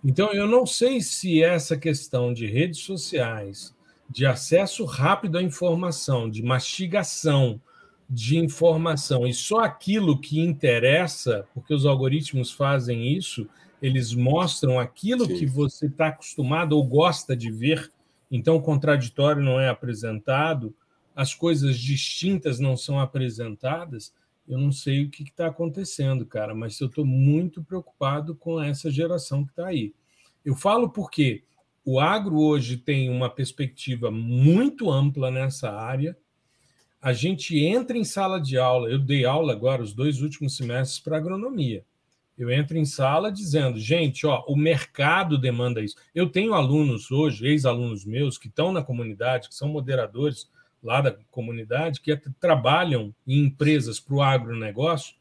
[0.03, 3.75] Então, eu não sei se essa questão de redes sociais,
[4.09, 7.61] de acesso rápido à informação, de mastigação
[8.13, 13.47] de informação e só aquilo que interessa, porque os algoritmos fazem isso,
[13.81, 15.37] eles mostram aquilo Sim.
[15.37, 17.89] que você está acostumado ou gosta de ver,
[18.29, 20.75] então o contraditório não é apresentado,
[21.15, 24.13] as coisas distintas não são apresentadas.
[24.51, 28.91] Eu não sei o que está acontecendo, cara, mas eu estou muito preocupado com essa
[28.91, 29.93] geração que está aí.
[30.43, 31.45] Eu falo porque
[31.85, 36.17] o agro hoje tem uma perspectiva muito ampla nessa área.
[37.01, 40.99] A gente entra em sala de aula, eu dei aula agora os dois últimos semestres
[40.99, 41.85] para agronomia.
[42.37, 45.95] Eu entro em sala dizendo, gente, ó, o mercado demanda isso.
[46.13, 50.49] Eu tenho alunos hoje, ex-alunos meus, que estão na comunidade, que são moderadores
[50.81, 55.15] lá da comunidade, que trabalham em empresas para o agronegócio,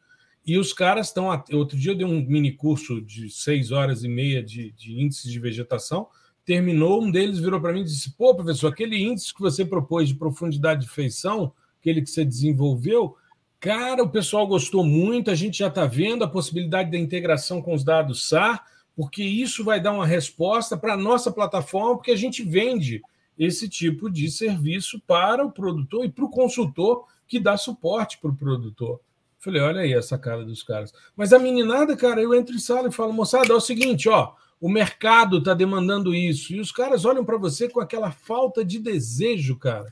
[0.46, 1.26] E os caras estão.
[1.52, 5.30] Outro dia eu dei um mini curso de seis horas e meia de, de índices
[5.30, 6.08] de vegetação.
[6.46, 10.08] Terminou, um deles virou para mim e disse: Pô, professor, aquele índice que você propôs
[10.08, 13.16] de profundidade de feição, aquele que você desenvolveu,
[13.61, 15.30] cara, o pessoal gostou muito.
[15.30, 18.64] A gente já está vendo a possibilidade da integração com os dados SAR,
[18.96, 23.02] porque isso vai dar uma resposta para a nossa plataforma, porque a gente vende
[23.41, 28.30] esse tipo de serviço para o produtor e para o consultor que dá suporte para
[28.30, 29.01] o produtor.
[29.38, 30.93] Falei, olha aí essa cara dos caras.
[31.16, 34.34] Mas a meninada, cara, eu entro em sala e falo, moçada, é o seguinte, ó,
[34.61, 36.53] o mercado está demandando isso.
[36.53, 39.91] E os caras olham para você com aquela falta de desejo, cara.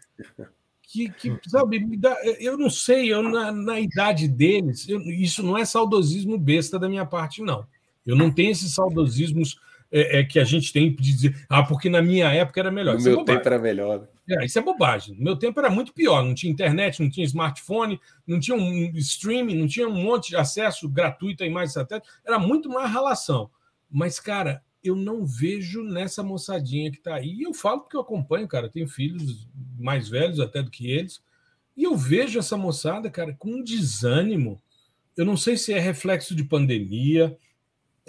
[0.82, 1.86] Que, que sabe,
[2.40, 6.88] eu não sei, eu na, na idade deles, eu, isso não é saudosismo besta da
[6.88, 7.66] minha parte, não.
[8.06, 9.58] Eu não tenho esses saudosismos
[9.90, 12.94] é, é, que a gente tem de dizer, ah, porque na minha época era melhor.
[12.94, 14.08] No isso é meu é tempo era melhor.
[14.28, 15.16] É, isso é bobagem.
[15.16, 16.22] No meu tempo era muito pior.
[16.22, 20.36] Não tinha internet, não tinha smartphone, não tinha um streaming, não tinha um monte de
[20.36, 22.10] acesso gratuito a imagens satélites.
[22.26, 23.50] Era muito mais relação.
[23.90, 27.32] Mas, cara, eu não vejo nessa moçadinha que está aí.
[27.32, 28.66] E eu falo porque eu acompanho, cara.
[28.66, 31.22] Eu tenho filhos mais velhos até do que eles.
[31.74, 34.60] E eu vejo essa moçada, cara, com um desânimo.
[35.16, 37.36] Eu não sei se é reflexo de pandemia,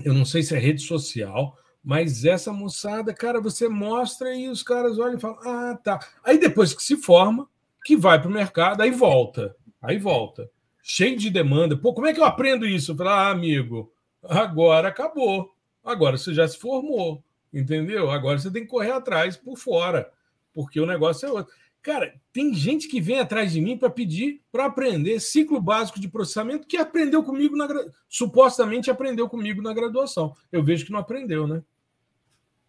[0.04, 1.58] eu não sei se é rede social,
[1.90, 6.00] mas essa moçada, cara, você mostra e os caras olham e falam: ah, tá.
[6.24, 7.50] Aí depois que se forma,
[7.84, 9.56] que vai para o mercado, aí volta.
[9.82, 10.52] Aí volta.
[10.84, 11.76] Cheio de demanda.
[11.76, 12.92] Pô, como é que eu aprendo isso?
[12.92, 15.52] Eu falo, ah, amigo, agora acabou.
[15.84, 17.24] Agora você já se formou.
[17.52, 18.12] Entendeu?
[18.12, 20.12] Agora você tem que correr atrás por fora,
[20.54, 21.52] porque o negócio é outro.
[21.82, 26.08] Cara, tem gente que vem atrás de mim para pedir para aprender ciclo básico de
[26.08, 27.68] processamento que aprendeu comigo na
[28.08, 30.36] supostamente aprendeu comigo na graduação.
[30.52, 31.64] Eu vejo que não aprendeu, né?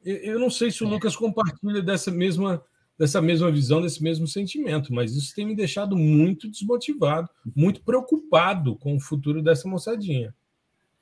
[0.05, 0.91] Eu não sei se o é.
[0.91, 2.63] Lucas compartilha dessa mesma
[3.01, 8.77] dessa mesma visão, desse mesmo sentimento, mas isso tem me deixado muito desmotivado, muito preocupado
[8.77, 10.35] com o futuro dessa moçadinha.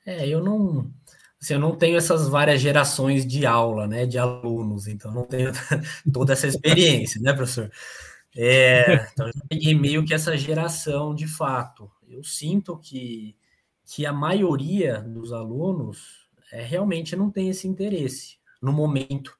[0.05, 0.89] É, eu não
[1.41, 5.51] assim, eu não tenho essas várias gerações de aula, né, de alunos, então não tenho
[6.13, 7.69] toda essa experiência, né, professor?
[8.33, 11.91] É, então eu peguei meio que essa geração de fato.
[12.07, 13.35] Eu sinto que,
[13.85, 19.37] que a maioria dos alunos é, realmente não tem esse interesse no momento.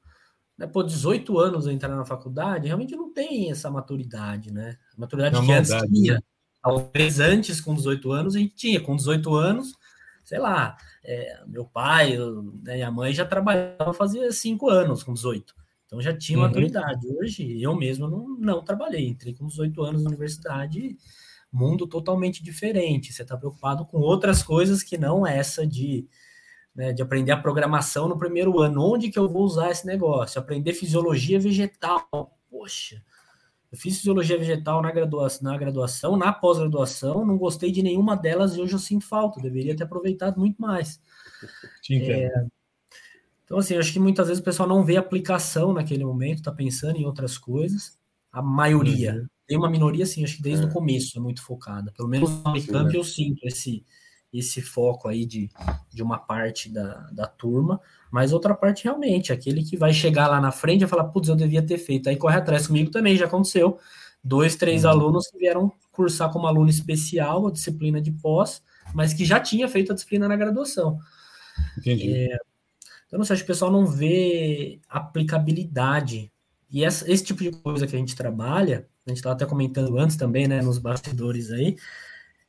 [0.58, 0.68] Né?
[0.68, 4.78] Pô, 18 anos entrar na faculdade, realmente não tem essa maturidade, né?
[4.98, 6.16] A maturidade não, que antes tinha.
[6.16, 6.22] Né?
[6.62, 8.82] Talvez antes, com 18 anos, a gente tinha.
[8.82, 9.74] Com 18 anos,
[10.26, 12.18] sei lá, é, meu pai,
[12.62, 15.56] né, minha mãe já trabalhava fazia cinco anos com 18.
[15.86, 16.46] Então já tinha uhum.
[16.46, 17.08] maturidade.
[17.18, 19.08] Hoje eu mesmo não, não trabalhei.
[19.08, 20.98] Entrei com 18 anos na universidade,
[21.52, 23.12] mundo totalmente diferente.
[23.12, 26.08] Você está preocupado com outras coisas que não essa de,
[26.80, 28.82] né, de aprender a programação no primeiro ano.
[28.82, 30.40] Onde que eu vou usar esse negócio?
[30.40, 32.08] Aprender fisiologia vegetal.
[32.50, 33.04] Poxa,
[33.70, 38.56] eu fiz fisiologia vegetal na graduação, na, graduação, na pós-graduação, não gostei de nenhuma delas
[38.56, 41.02] e hoje eu sinto falta, eu deveria ter aproveitado muito mais.
[41.92, 42.30] É,
[43.44, 46.98] então, assim, acho que muitas vezes o pessoal não vê aplicação naquele momento, está pensando
[46.98, 47.98] em outras coisas.
[48.32, 49.28] A maioria, uhum.
[49.48, 50.68] tem uma minoria, assim, acho que desde é.
[50.68, 51.92] o começo é muito focada.
[51.94, 53.84] Pelo menos no Unicamp eu sinto esse,
[54.32, 55.50] esse foco aí de,
[55.92, 60.40] de uma parte da, da turma, mas outra parte realmente, aquele que vai chegar lá
[60.40, 62.10] na frente e falar, putz, eu devia ter feito.
[62.10, 63.80] Aí corre atrás comigo também, já aconteceu.
[64.24, 64.92] Dois, três uhum.
[64.92, 68.62] alunos que vieram cursar como aluno especial a disciplina de pós,
[68.94, 71.00] mas que já tinha feito a disciplina na graduação.
[71.78, 72.14] Entendi.
[72.14, 72.38] É,
[73.08, 76.32] então, não sei, acho que o pessoal não vê aplicabilidade.
[76.70, 79.98] E essa, esse tipo de coisa que a gente trabalha, a gente estava até comentando
[79.98, 81.76] antes também, né, nos bastidores aí,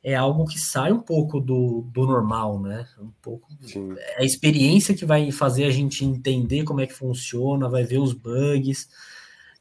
[0.03, 2.87] é algo que sai um pouco do, do normal, né?
[2.99, 3.93] Um pouco Sim.
[3.97, 7.99] é a experiência que vai fazer a gente entender como é que funciona, vai ver
[7.99, 8.89] os bugs.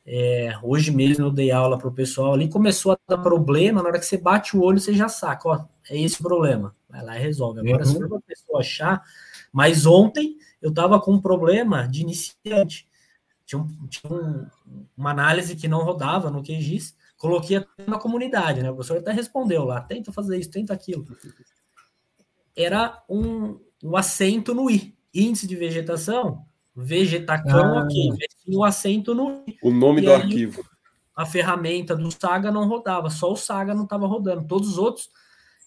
[0.06, 3.88] É, hoje mesmo eu dei aula para o pessoal ali, começou a dar problema, na
[3.90, 6.74] hora que você bate o olho, você já saca, ó, é esse o problema.
[6.88, 7.60] Vai lá e resolve.
[7.60, 7.92] Agora, uhum.
[7.92, 9.02] se for uma pessoa achar,
[9.52, 12.88] mas ontem eu estava com um problema de iniciante.
[13.44, 14.46] Tinha, um, tinha um,
[14.96, 18.70] uma análise que não rodava no QGIS, coloquei na comunidade, né?
[18.70, 21.04] O professor até respondeu lá, tenta fazer isso, tenta aquilo.
[22.56, 24.96] Era um, um acento no I.
[25.14, 27.84] Índice de vegetação, vegetacão, ah.
[27.84, 28.10] ok.
[28.48, 29.58] Um acento no I.
[29.62, 30.64] O nome e do arquivo.
[31.14, 34.46] A ferramenta do Saga não rodava, só o Saga não estava rodando.
[34.46, 35.10] Todos os outros.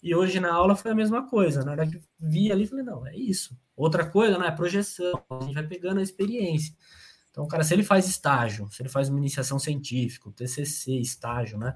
[0.02, 1.64] E hoje na aula foi a mesma coisa.
[1.64, 3.56] Na hora que vi ali, falei, não, é isso.
[3.76, 4.50] Outra coisa, né?
[4.50, 5.22] Projeção.
[5.30, 6.74] A gente vai pegando a experiência.
[7.34, 11.74] Então, cara, se ele faz estágio, se ele faz uma iniciação científica, TCC, estágio, né?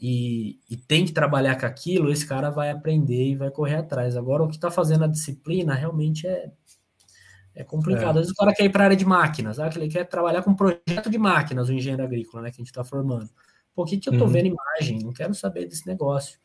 [0.00, 4.16] E, e, tem que trabalhar com aquilo, esse cara vai aprender e vai correr atrás.
[4.16, 6.50] Agora, o que está fazendo a disciplina realmente é,
[7.54, 8.06] é complicado.
[8.06, 8.08] É.
[8.08, 10.42] Às vezes o cara quer ir para a área de máquinas, ah, ele quer trabalhar
[10.42, 13.28] com projeto de máquinas, o engenheiro agrícola, né, que a gente está formando.
[13.74, 14.32] Por que, que eu estou uhum.
[14.32, 15.00] vendo imagem?
[15.04, 16.40] Não quero saber desse negócio.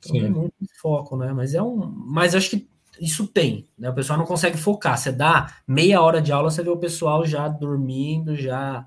[0.00, 0.26] Então Sim.
[0.26, 1.32] é muito foco, né?
[1.32, 1.76] Mas é um.
[1.76, 2.68] Mas acho que
[3.00, 3.90] isso tem, né?
[3.90, 4.96] O pessoal não consegue focar.
[4.96, 8.86] Você dá meia hora de aula, você vê o pessoal já dormindo, já.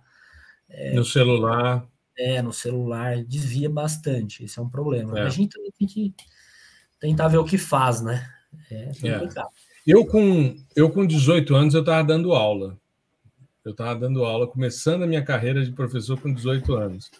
[0.70, 1.88] É, no celular.
[2.18, 4.44] É, no celular, desvia bastante.
[4.44, 5.20] Isso é um problema.
[5.20, 5.24] É.
[5.24, 6.14] A gente tem que
[7.00, 8.28] tentar ver o que faz, né?
[8.72, 9.28] É, é.
[9.86, 12.78] Eu, com, eu, com 18 anos, eu estava dando aula.
[13.64, 17.12] Eu estava dando aula, começando a minha carreira de professor com 18 anos.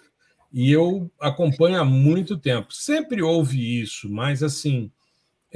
[0.52, 2.74] E eu acompanho há muito tempo.
[2.74, 4.92] Sempre houve isso, mas assim,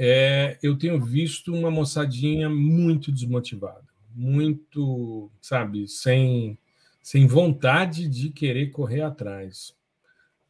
[0.04, 6.58] é, eu tenho visto uma moçadinha muito desmotivada, muito, sabe, sem,
[7.00, 9.76] sem vontade de querer correr atrás.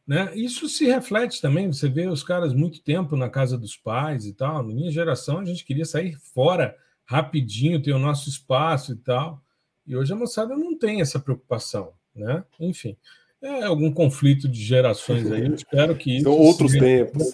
[0.07, 0.35] Né?
[0.35, 4.33] Isso se reflete também, você vê os caras muito tempo na casa dos pais e
[4.33, 4.63] tal.
[4.63, 6.75] Na minha geração, a gente queria sair fora
[7.05, 9.39] rapidinho, ter o nosso espaço e tal.
[9.85, 12.43] E hoje a moçada não tem essa preocupação, né?
[12.59, 12.97] Enfim,
[13.43, 15.45] é algum conflito de gerações aí.
[15.45, 16.23] Eu espero que isso.
[16.23, 16.79] São outros se...
[16.79, 17.33] tempos.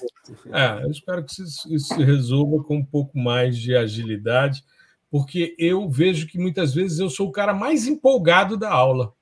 [0.51, 4.63] É, eu espero que isso, isso se resolva com um pouco mais de agilidade,
[5.11, 9.13] porque eu vejo que muitas vezes eu sou o cara mais empolgado da aula.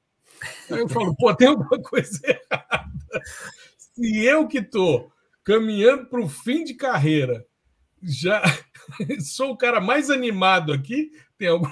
[0.69, 2.91] Aí eu falo, pô, tem alguma coisa errada.
[3.77, 5.11] Se eu que estou
[5.43, 7.45] caminhando para o fim de carreira,
[8.01, 8.41] já
[9.19, 11.67] sou o cara mais animado aqui, tem algum.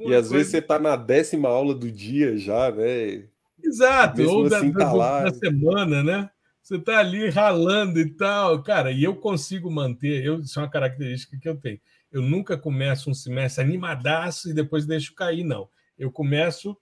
[0.00, 0.30] e às coisa...
[0.30, 3.28] vezes você está na décima aula do dia já, né?
[3.62, 6.30] Exato, ou da, assim, da, tá da semana, né?
[6.62, 10.70] Você está ali ralando e tal, cara, e eu consigo manter, eu, isso é uma
[10.70, 11.80] característica que eu tenho.
[12.12, 15.68] Eu nunca começo um semestre animadaço e depois deixo cair, não.
[15.98, 16.76] Eu começo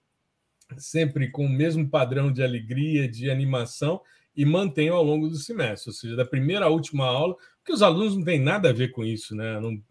[0.77, 4.01] sempre com o mesmo padrão de alegria, de animação,
[4.35, 7.81] e mantenho ao longo do semestre, ou seja, da primeira à última aula, porque os
[7.81, 9.59] alunos não têm nada a ver com isso, né?
[9.59, 9.81] Não,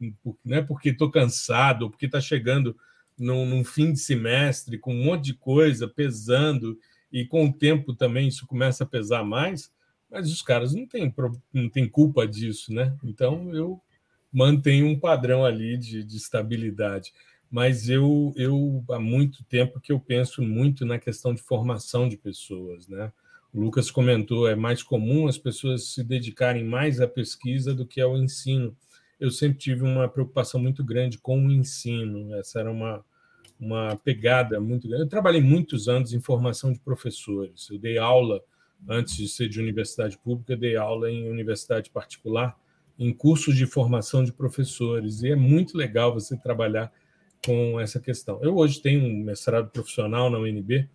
[0.44, 2.76] não é porque estou cansado, ou porque está chegando
[3.18, 6.78] num, num, fim de semestre com um monte de coisa pesando,
[7.12, 9.72] e com o tempo também isso começa a pesar mais,
[10.10, 11.14] mas os caras não têm,
[11.52, 12.94] não têm culpa disso, né?
[13.04, 13.80] Então eu
[14.32, 17.12] mantenho um padrão ali de, de estabilidade
[17.50, 22.16] mas eu, eu há muito tempo que eu penso muito na questão de formação de
[22.16, 23.12] pessoas, né?
[23.52, 28.00] O Lucas comentou, é mais comum as pessoas se dedicarem mais à pesquisa do que
[28.00, 28.76] ao ensino.
[29.18, 33.04] Eu sempre tive uma preocupação muito grande com o ensino, essa era uma,
[33.58, 35.04] uma pegada muito grande.
[35.04, 38.42] Eu trabalhei muitos anos em formação de professores, eu dei aula,
[38.88, 42.58] antes de ser de universidade pública, dei aula em universidade particular,
[42.98, 46.92] em cursos de formação de professores, e é muito legal você trabalhar
[47.44, 48.38] com essa questão.
[48.42, 50.88] Eu hoje tenho um mestrado profissional na UNB,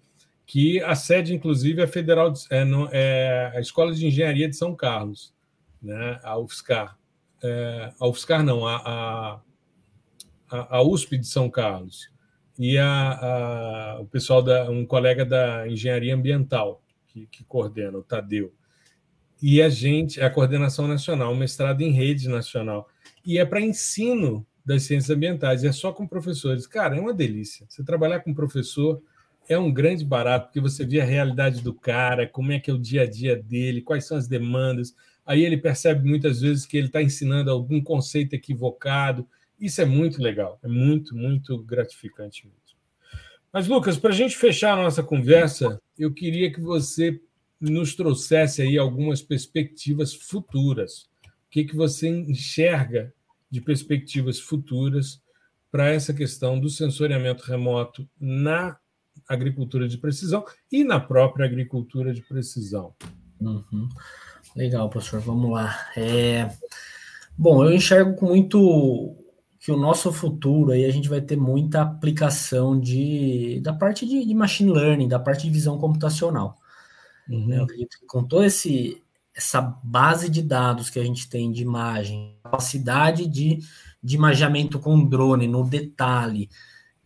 [0.46, 4.76] que a sede, inclusive, é federal, de, é, é, a Escola de Engenharia de São
[4.76, 5.34] Carlos,
[5.82, 6.98] né, a UFSCar.
[7.44, 9.42] É, a UFSCar não, a,
[10.50, 12.10] a, a, USP de São Carlos.
[12.58, 18.04] E a, a, o pessoal, da, um colega da Engenharia Ambiental, que, que coordena, o
[18.04, 18.54] Tadeu.
[19.42, 22.88] E a gente, é a coordenação nacional, mestrado em rede nacional.
[23.26, 26.68] E é para ensino das ciências ambientais, é só com professores.
[26.68, 27.66] Cara, é uma delícia.
[27.68, 29.02] Você trabalhar com professor
[29.50, 32.74] é um grande barato, porque você vê a realidade do cara, como é que é
[32.74, 34.96] o dia a dia dele, quais são as demandas.
[35.26, 39.28] Aí ele percebe muitas vezes que ele está ensinando algum conceito equivocado.
[39.60, 42.62] Isso é muito legal, é muito, muito gratificante mesmo.
[43.54, 47.22] Mas, Lucas, para a gente fechar a nossa conversa, eu queria que você
[47.60, 51.10] nos trouxesse aí algumas perspectivas futuras.
[51.26, 53.14] O que, que você enxerga
[53.50, 55.22] de perspectivas futuras
[55.70, 58.78] para essa questão do sensoriamento remoto na
[59.28, 62.94] agricultura de precisão e na própria agricultura de precisão.
[63.40, 63.90] Uhum.
[64.56, 65.20] Legal, professor.
[65.20, 65.76] Vamos lá.
[65.96, 66.50] É...
[67.38, 69.16] Bom, eu enxergo com muito
[69.60, 74.26] que o nosso futuro aí a gente vai ter muita aplicação de da parte de,
[74.26, 76.58] de machine learning, da parte de visão computacional.
[77.30, 77.54] Uhum.
[77.54, 79.02] Eu acredito que com esse
[79.36, 83.60] essa base de dados que a gente tem de imagem, capacidade de,
[84.04, 86.50] de imageamento com drone, no detalhe,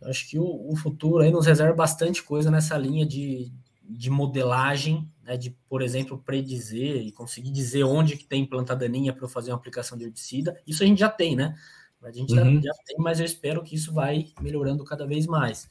[0.00, 4.10] eu acho que o, o, futuro aí nos reserva bastante coisa nessa linha de, de
[4.10, 9.24] modelagem, né, de, por exemplo, predizer e conseguir dizer onde que tem planta daninha para
[9.24, 10.62] eu fazer uma aplicação de herbicida.
[10.64, 11.56] Isso a gente já tem, né?
[12.00, 12.62] A gente uhum.
[12.62, 15.68] já, já, tem, mas eu espero que isso vai melhorando cada vez mais.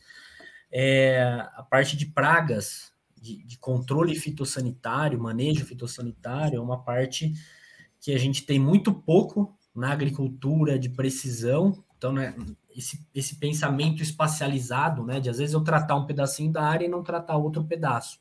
[0.70, 7.32] É, a parte de pragas, de, de controle fitossanitário, manejo fitossanitário, é uma parte
[8.02, 11.82] que a gente tem muito pouco na agricultura de precisão.
[11.98, 12.36] Então, né,
[12.76, 16.90] esse, esse pensamento espacializado, né, de às vezes eu tratar um pedacinho da área e
[16.90, 18.20] não tratar outro pedaço.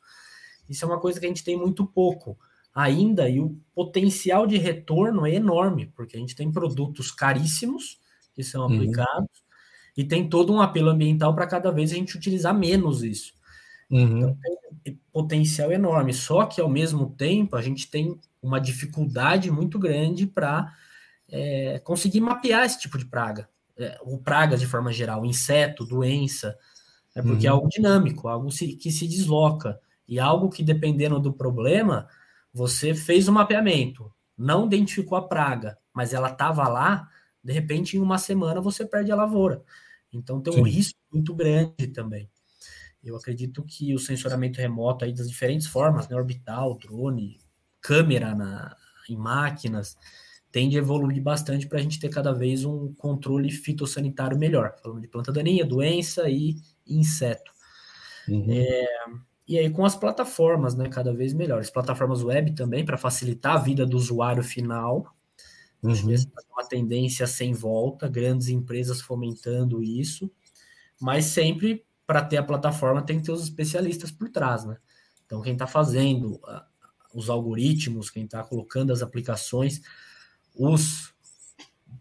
[0.69, 2.39] Isso é uma coisa que a gente tem muito pouco
[2.75, 8.01] ainda, e o potencial de retorno é enorme, porque a gente tem produtos caríssimos
[8.35, 8.75] que são uhum.
[8.75, 9.93] aplicados, uhum.
[9.97, 13.33] e tem todo um apelo ambiental para cada vez a gente utilizar menos isso.
[13.91, 14.19] Uhum.
[14.19, 14.37] Então
[14.83, 16.13] tem potencial enorme.
[16.13, 20.73] Só que ao mesmo tempo a gente tem uma dificuldade muito grande para
[21.29, 23.49] é, conseguir mapear esse tipo de praga,
[23.79, 26.59] é, ou pragas de forma geral, inseto, doença,
[27.15, 27.57] é porque é uhum.
[27.57, 32.09] é algo dinâmico, algo se, que se desloca e algo que dependendo do problema
[32.53, 37.09] você fez o um mapeamento, não identificou a praga, mas ela estava lá,
[37.43, 39.63] de repente, em uma semana você perde a lavoura.
[40.13, 40.71] Então tem um Sim.
[40.71, 42.31] risco muito grande também.
[43.03, 47.41] Eu acredito que o sensoramento remoto aí das diferentes formas, né, orbital, drone,
[47.81, 48.75] câmera na,
[49.09, 49.97] em máquinas,
[50.51, 55.01] tende a evoluir bastante para a gente ter cada vez um controle fitossanitário melhor, falando
[55.01, 57.53] de planta daninha, doença e inseto.
[58.29, 58.47] Uhum.
[58.49, 58.87] É,
[59.47, 61.71] e aí com as plataformas, né, cada vez melhores.
[61.71, 65.15] Plataformas web também, para facilitar a vida do usuário final.
[65.83, 66.13] Uhum.
[66.13, 70.31] É uma tendência sem volta, grandes empresas fomentando isso,
[70.99, 74.79] mas sempre para ter a plataforma tem que ter os especialistas por trás, né?
[75.27, 76.63] Então quem está fazendo uh,
[77.15, 79.83] os algoritmos, quem está colocando as aplicações,
[80.55, 81.13] os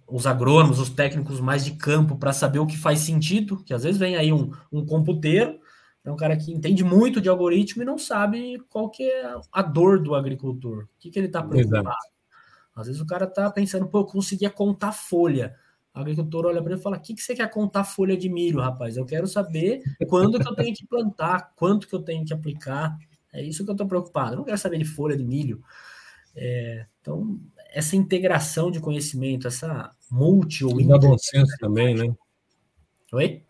[0.08, 3.84] os agrônomos, os técnicos mais de campo para saber o que faz sentido, que às
[3.84, 5.60] vezes vem aí um, um computeiro
[6.06, 9.62] é um cara que entende muito de algoritmo e não sabe qual que é a
[9.62, 10.84] dor do agricultor.
[10.84, 11.82] O que, que ele está preocupado.
[11.82, 12.14] Exato.
[12.76, 15.56] Às vezes o cara está pensando, pô, eu conseguia contar folha.
[15.95, 18.28] O agricultor olha para ele e fala: o que, que você quer contar folha de
[18.28, 18.97] milho, rapaz?
[18.97, 22.97] Eu quero saber quando que eu tenho que plantar, quanto que eu tenho que aplicar.
[23.32, 24.34] É isso que eu estou preocupado.
[24.34, 25.64] Eu não quero saber de folha de milho.
[26.36, 27.39] É, então,
[27.72, 32.14] essa integração de conhecimento, essa multi ou Dá bom senso também, né?
[33.12, 33.43] Oi?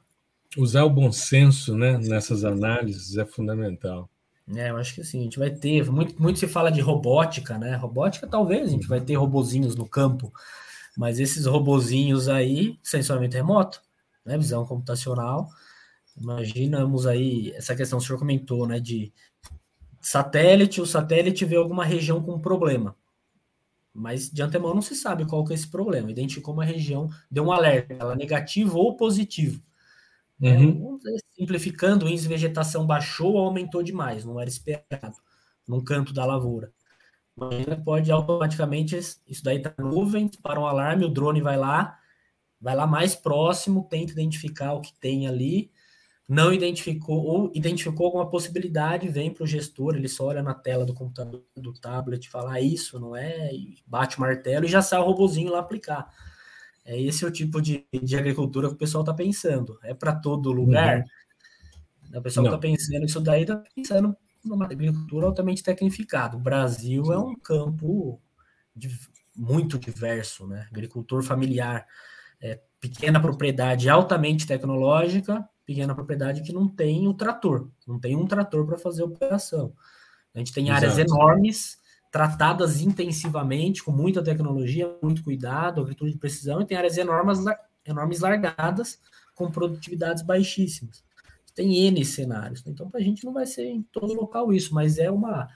[0.58, 4.10] Usar o bom senso né, nessas análises é fundamental.
[4.56, 5.90] É, eu acho que assim, a gente vai ter.
[5.90, 7.76] Muito, muito se fala de robótica, né?
[7.76, 10.34] Robótica, talvez, a gente vai ter robozinhos no campo,
[10.98, 13.82] mas esses robozinhos aí, sensoramento remoto,
[14.26, 14.38] né?
[14.38, 15.48] Visão computacional.
[16.16, 18.80] Imaginamos aí essa questão que o senhor comentou, né?
[18.80, 19.14] De
[20.02, 22.96] satélite, o satélite vê alguma região com problema.
[23.94, 26.12] Mas de antemão não se sabe qual que é esse problema.
[26.12, 29.62] Identificou uma região, deu um alerta, ela é negativo ou positivo.
[30.44, 31.00] É, uhum.
[31.08, 35.16] É, simplificando, o índice de vegetação baixou ou aumentou demais, não era esperado,
[35.66, 36.70] num canto da lavoura.
[37.36, 41.98] Mas pode automaticamente, isso daí está nuvem, para um alarme, o drone vai lá,
[42.60, 45.72] vai lá mais próximo, tenta identificar o que tem ali,
[46.28, 50.86] não identificou, ou identificou alguma possibilidade, vem para o gestor, ele só olha na tela
[50.86, 54.82] do computador, do tablet, fala ah, isso, não é, e bate o martelo e já
[54.82, 56.10] sai o robozinho lá aplicar.
[56.86, 59.80] É esse é o tipo de, de agricultura que o pessoal está pensando.
[59.84, 61.04] É para todo lugar.
[62.12, 62.20] Uhum.
[62.20, 66.36] O pessoal está pensando isso daí, está pensando numa agricultura altamente tecnificada.
[66.36, 68.22] O Brasil é um campo
[68.76, 68.90] de,
[69.36, 70.68] muito diverso, né?
[70.70, 71.88] Agricultor familiar,
[72.42, 78.28] é, pequena propriedade altamente tecnológica, pequena propriedade que não tem o trator, não tem um
[78.28, 79.74] trator para fazer a operação.
[80.36, 80.86] A gente tem Exato.
[80.86, 81.78] áreas enormes
[82.14, 87.40] tratadas intensivamente, com muita tecnologia, muito cuidado, agricultura de precisão, e tem áreas enormes,
[87.84, 89.00] enormes largadas,
[89.34, 91.04] com produtividades baixíssimas.
[91.56, 92.64] Tem N cenários.
[92.64, 92.72] Né?
[92.72, 95.50] Então, para a gente não vai ser em todo local isso, mas é uma.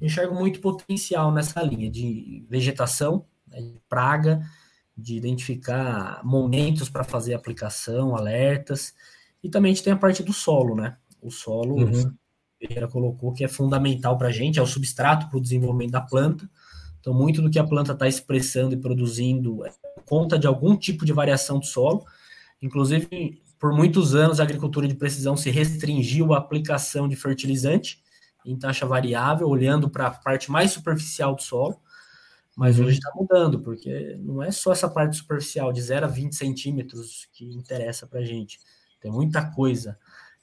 [0.00, 4.40] Enxergo muito potencial nessa linha de vegetação, né, de praga,
[4.96, 8.94] de identificar momentos para fazer aplicação, alertas,
[9.42, 10.96] e também a gente tem a parte do solo, né?
[11.20, 12.14] O solo, uhum.
[12.60, 16.00] Ferreira colocou, que é fundamental para a gente, é o substrato para o desenvolvimento da
[16.00, 16.48] planta.
[17.00, 19.72] Então, muito do que a planta está expressando e produzindo é
[20.04, 22.04] conta de algum tipo de variação do solo.
[22.60, 28.02] Inclusive, por muitos anos, a agricultura de precisão se restringiu à aplicação de fertilizante
[28.44, 31.80] em taxa variável, olhando para a parte mais superficial do solo.
[32.54, 32.86] Mas uhum.
[32.86, 37.26] hoje está mudando, porque não é só essa parte superficial, de 0 a 20 centímetros,
[37.32, 38.58] que interessa para a gente.
[39.00, 39.98] Tem muita coisa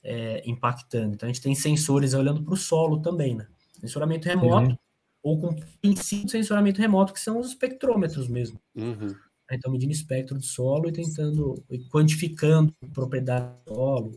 [0.07, 1.15] é, impactando.
[1.15, 3.45] Então a gente tem sensores olhando para o solo também, né?
[3.81, 4.77] Sensoramento remoto, uhum.
[5.21, 8.59] ou com princípio de sensoramento remoto, que são os espectrômetros mesmo.
[8.73, 9.13] Uhum.
[9.51, 14.11] Então, medindo espectro de solo e tentando, e quantificando propriedade do solo,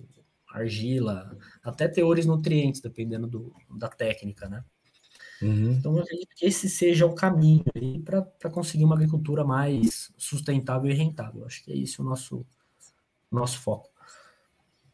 [0.48, 4.64] argila, até teores nutrientes, dependendo do, da técnica, né?
[5.42, 5.72] Uhum.
[5.72, 7.64] Então, eu acredito que esse seja o caminho
[8.04, 11.44] para conseguir uma agricultura mais sustentável e rentável.
[11.44, 12.44] Acho que é isso o nosso,
[13.30, 13.90] nosso foco.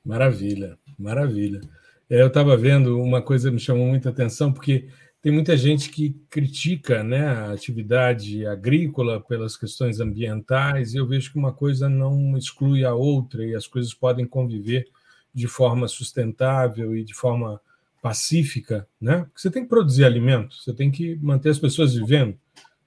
[0.07, 1.61] Maravilha, maravilha.
[2.09, 4.89] É, eu estava vendo uma coisa que me chamou muita atenção, porque
[5.21, 11.33] tem muita gente que critica né, a atividade agrícola pelas questões ambientais, e eu vejo
[11.33, 14.87] que uma coisa não exclui a outra, e as coisas podem conviver
[15.35, 17.61] de forma sustentável e de forma
[18.01, 19.27] pacífica, né?
[19.35, 22.39] Você tem que produzir alimento, você tem que manter as pessoas vivendo,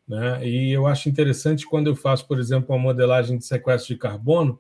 [0.08, 0.48] né?
[0.48, 4.58] E eu acho interessante quando eu faço, por exemplo, uma modelagem de sequestro de carbono,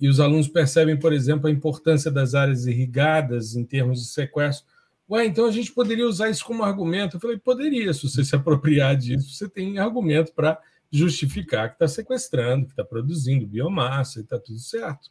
[0.00, 4.66] e os alunos percebem, por exemplo, a importância das áreas irrigadas em termos de sequestro.
[5.10, 7.16] Ué, então a gente poderia usar isso como argumento.
[7.16, 10.58] Eu falei, poderia, se você se apropriar disso, você tem argumento para
[10.90, 15.10] justificar que está sequestrando, que está produzindo biomassa e está tudo certo.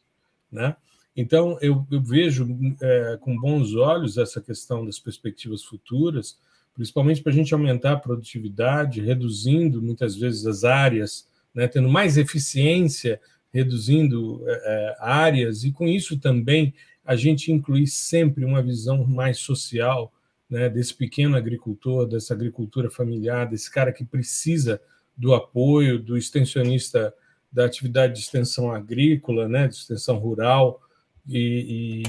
[0.50, 0.74] Né?
[1.14, 2.48] Então, eu, eu vejo
[2.80, 6.38] é, com bons olhos essa questão das perspectivas futuras,
[6.74, 12.16] principalmente para a gente aumentar a produtividade, reduzindo muitas vezes as áreas, né, tendo mais
[12.16, 13.20] eficiência
[13.52, 16.74] reduzindo é, é, áreas, e com isso também
[17.04, 20.12] a gente incluir sempre uma visão mais social
[20.48, 24.80] né, desse pequeno agricultor, dessa agricultura familiar, desse cara que precisa
[25.16, 27.12] do apoio do extensionista
[27.52, 30.80] da atividade de extensão agrícola, né, de extensão rural,
[31.28, 32.02] e,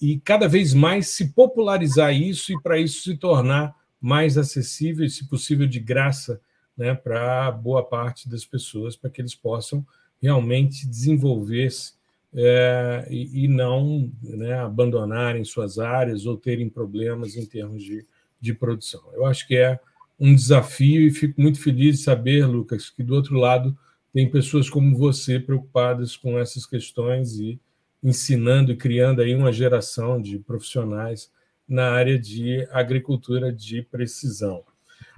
[0.00, 5.04] e, e cada vez mais se popularizar isso e para isso se tornar mais acessível
[5.04, 6.40] e, se possível, de graça
[6.76, 9.84] né, para boa parte das pessoas, para que eles possam
[10.24, 11.92] realmente desenvolver-se
[12.34, 18.06] é, e, e, não né, abandonarem suas áreas ou terem problemas em termos de,
[18.40, 19.02] de produção.
[19.12, 19.78] Eu acho que é
[20.18, 23.76] um desafio e fico muito feliz de saber, Lucas, que do outro lado
[24.14, 27.60] tem pessoas como você preocupadas com essas questões e
[28.02, 31.30] ensinando e criando aí uma geração de profissionais
[31.68, 34.64] na área de agricultura de precisão.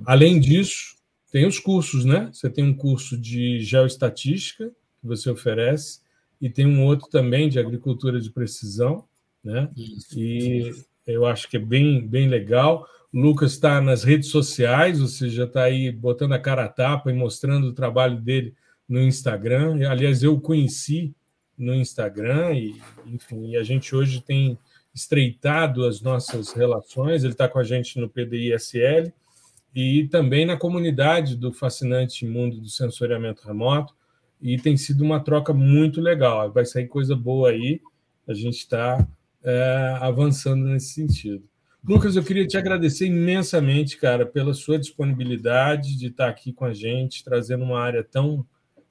[0.05, 0.97] Além disso,
[1.31, 2.29] tem os cursos, né?
[2.33, 4.73] Você tem um curso de geoestatística,
[5.07, 6.01] que você oferece,
[6.41, 9.05] e tem um outro também de agricultura de precisão,
[9.43, 9.71] né?
[9.77, 10.19] Isso.
[10.19, 10.75] E
[11.07, 12.87] eu acho que é bem, bem legal.
[13.13, 17.11] O Lucas está nas redes sociais, ou seja, está aí botando a cara a tapa
[17.11, 18.55] e mostrando o trabalho dele
[18.89, 19.89] no Instagram.
[19.89, 21.15] Aliás, eu o conheci
[21.57, 22.77] no Instagram e,
[23.07, 24.59] enfim, e a gente hoje tem
[24.95, 27.23] estreitado as nossas relações.
[27.23, 29.13] Ele está com a gente no PDISL
[29.75, 33.95] e também na comunidade do fascinante mundo do sensoriamento remoto
[34.41, 36.53] e tem sido uma troca muito legal.
[36.53, 37.81] Vai sair coisa boa aí,
[38.27, 39.07] a gente está
[39.43, 41.45] é, avançando nesse sentido.
[41.87, 46.75] Lucas, eu queria te agradecer imensamente, cara, pela sua disponibilidade de estar aqui com a
[46.75, 48.45] gente, trazendo uma área tão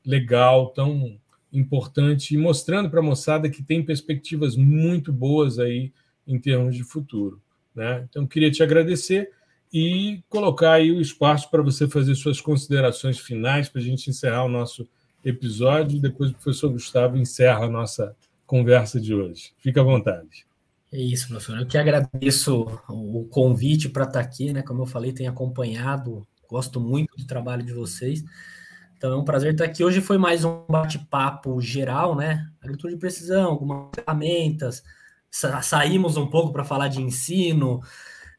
[0.05, 1.19] legal, tão
[1.51, 5.91] importante e mostrando para a moçada que tem perspectivas muito boas aí
[6.25, 7.41] em termos de futuro.
[7.75, 8.07] Né?
[8.09, 9.29] Então, queria te agradecer
[9.73, 14.45] e colocar aí o espaço para você fazer suas considerações finais para a gente encerrar
[14.45, 14.87] o nosso
[15.25, 15.99] episódio.
[15.99, 18.15] Depois o professor Gustavo encerra a nossa
[18.45, 19.51] conversa de hoje.
[19.57, 20.45] Fique à vontade.
[20.93, 21.59] É isso, professor.
[21.59, 24.61] Eu que agradeço o convite para estar aqui, né?
[24.61, 28.23] Como eu falei, tenho acompanhado, gosto muito do trabalho de vocês.
[28.95, 29.83] Então é um prazer estar aqui.
[29.83, 32.47] Hoje foi mais um bate-papo geral, né?
[32.61, 34.83] Agricultura de precisão, algumas ferramentas.
[35.29, 37.81] Sa saímos um pouco para falar de ensino,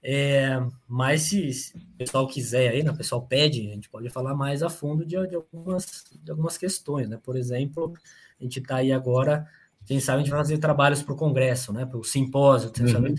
[0.08, 4.08] é, mas se, se, o pessoal quiser aí, né, o pessoal pede, a gente pode
[4.08, 7.18] falar mais a fundo de, de algumas, de algumas questões, né?
[7.20, 7.92] Por exemplo,
[8.38, 9.48] a gente está aí agora,
[9.84, 11.84] quem sabe a gente vai fazer trabalhos para o Congresso, né?
[11.84, 13.14] Para o simpósio uhum.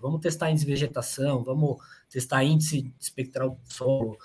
[0.00, 1.76] Vamos testar índice de vegetação, vamos
[2.08, 4.16] testar índice espectral do solo.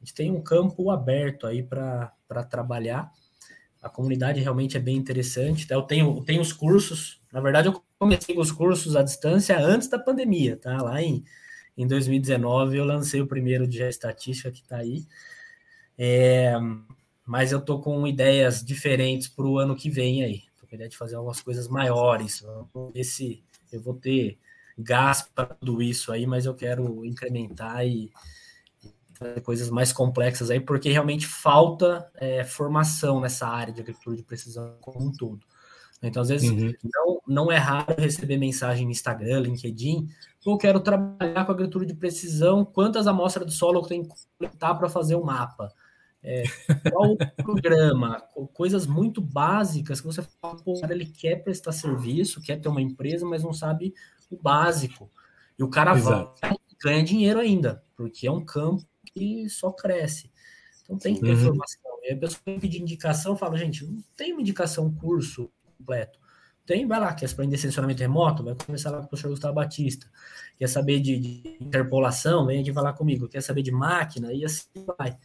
[0.00, 2.10] A gente tem um campo aberto aí para
[2.48, 3.12] trabalhar.
[3.82, 5.66] A comunidade realmente é bem interessante.
[5.66, 5.74] Tá?
[5.74, 9.88] Eu tenho, eu tenho os cursos, na verdade, eu comecei os cursos à distância antes
[9.88, 10.80] da pandemia, tá?
[10.80, 11.22] Lá em
[11.76, 15.06] em 2019 eu lancei o primeiro de estatística que está aí.
[15.96, 16.54] É,
[17.26, 20.42] mas eu estou com ideias diferentes para o ano que vem aí.
[20.54, 22.40] Estou com ideia de fazer algumas coisas maiores.
[22.72, 23.42] Vamos ver se
[23.72, 24.38] eu vou ter
[24.78, 28.10] gás para tudo isso aí, mas eu quero incrementar e,
[29.20, 34.22] fazer coisas mais complexas aí, porque realmente falta é, formação nessa área de agricultura de
[34.22, 35.40] precisão como um todo.
[36.02, 36.72] Então, às vezes, uhum.
[36.94, 40.08] não, não é raro receber mensagem no Instagram, LinkedIn,
[40.46, 44.74] eu quero trabalhar com agricultura de precisão, quantas amostras do solo eu tenho que coletar
[44.74, 45.72] para fazer o um mapa?
[46.22, 46.44] É,
[46.90, 48.20] qual o programa?
[48.52, 53.26] Coisas muito básicas que você fala, pô, ele quer prestar serviço, quer ter uma empresa,
[53.26, 53.94] mas não sabe
[54.30, 55.10] o básico.
[55.58, 56.34] E o cara Exato.
[56.40, 60.30] vai ganha dinheiro ainda, porque é um campo que só cresce.
[60.82, 61.44] Então tem que ter uhum.
[61.44, 61.80] formação.
[62.02, 66.18] E a pessoa pedir indicação, fala, gente, não tem uma indicação, curso completo.
[66.70, 68.44] Tem, vai lá, quer aprender sensoramento remoto?
[68.44, 70.06] Vai começar lá com o professor Gustavo Batista.
[70.56, 72.46] Quer saber de, de interpolação?
[72.46, 73.26] Vem aqui falar comigo.
[73.26, 74.32] Quer saber de máquina?
[74.32, 75.18] E assim vai.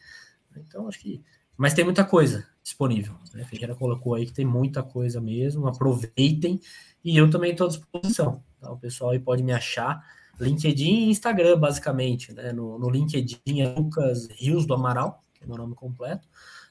[0.58, 1.24] Então, acho que.
[1.56, 3.14] Mas tem muita coisa disponível.
[3.32, 3.44] Né?
[3.44, 5.68] A Ferreira colocou aí que tem muita coisa mesmo.
[5.68, 6.60] Aproveitem.
[7.04, 8.44] E eu também estou à disposição.
[8.60, 8.72] Tá?
[8.72, 10.04] O pessoal aí pode me achar.
[10.40, 12.34] LinkedIn e Instagram, basicamente.
[12.34, 12.54] Né?
[12.54, 16.28] No, no LinkedIn é Lucas Rios do Amaral, que é meu nome completo.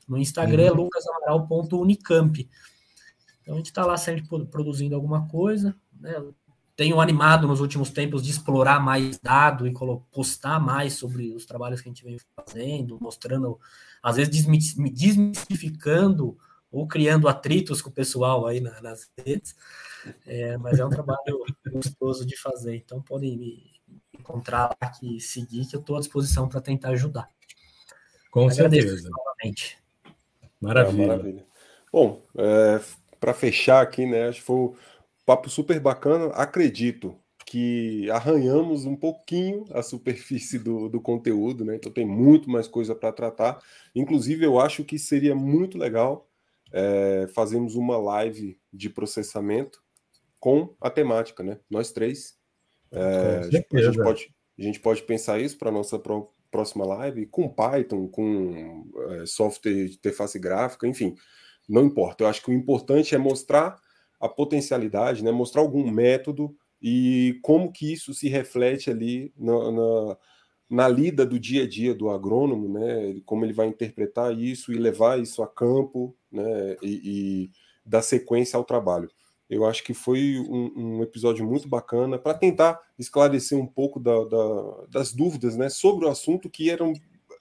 [0.08, 0.68] No Instagram uhum.
[0.68, 2.50] é lucasamaral.unicamp.
[3.44, 5.76] Então a gente está lá sempre produzindo alguma coisa.
[6.00, 6.12] Né?
[6.74, 9.74] Tenho animado nos últimos tempos de explorar mais dado e
[10.10, 13.60] postar mais sobre os trabalhos que a gente vem fazendo, mostrando,
[14.02, 14.44] às vezes
[14.92, 16.36] desmistificando
[16.72, 19.54] ou criando atritos com o pessoal aí na, nas redes,
[20.26, 22.74] é, mas é um trabalho gostoso de fazer.
[22.74, 23.74] Então podem me
[24.18, 27.28] encontrar aqui, seguir, que eu estou à disposição para tentar ajudar.
[28.32, 29.10] Com Agradeço certeza.
[29.10, 29.78] Novamente.
[30.60, 31.02] Maravilha.
[31.02, 31.46] É, maravilha.
[31.92, 32.80] Bom, é,
[33.24, 34.28] para fechar aqui, né?
[34.28, 34.74] Acho que foi um
[35.24, 36.26] papo super bacana.
[36.34, 41.74] Acredito que arranhamos um pouquinho a superfície do, do conteúdo, né?
[41.76, 43.62] Então tem muito mais coisa para tratar.
[43.94, 46.28] Inclusive, eu acho que seria muito legal
[46.70, 49.82] é, fazermos uma live de processamento
[50.38, 51.58] com a temática, né?
[51.70, 52.36] Nós três.
[52.92, 57.48] É, a, gente pode, a gente pode pensar isso para nossa pro, próxima live com
[57.48, 61.16] Python, com é, software de interface gráfica, enfim,
[61.68, 62.24] não importa.
[62.24, 63.80] Eu acho que o importante é mostrar
[64.20, 65.30] a potencialidade, né?
[65.30, 70.16] Mostrar algum método e como que isso se reflete ali na, na,
[70.70, 73.20] na, lida do dia a dia do agrônomo, né?
[73.24, 76.76] Como ele vai interpretar isso e levar isso a campo, né?
[76.82, 77.50] E, e
[77.84, 79.10] dar sequência ao trabalho.
[79.48, 84.24] Eu acho que foi um, um episódio muito bacana para tentar esclarecer um pouco da,
[84.24, 85.68] da, das dúvidas, né?
[85.68, 86.94] Sobre o assunto que eram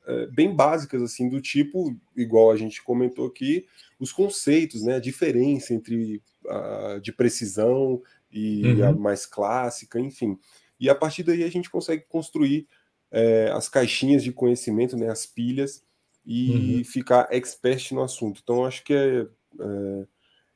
[0.05, 3.65] é, bem básicas, assim, do tipo, igual a gente comentou aqui,
[3.99, 4.95] os conceitos, né?
[4.95, 8.01] A diferença entre a de precisão
[8.31, 8.85] e uhum.
[8.85, 10.37] a mais clássica, enfim.
[10.79, 12.67] E a partir daí a gente consegue construir
[13.11, 15.83] é, as caixinhas de conhecimento, né, as pilhas,
[16.25, 16.83] e uhum.
[16.83, 18.41] ficar expert no assunto.
[18.43, 19.27] Então, acho que é,
[19.59, 20.07] é,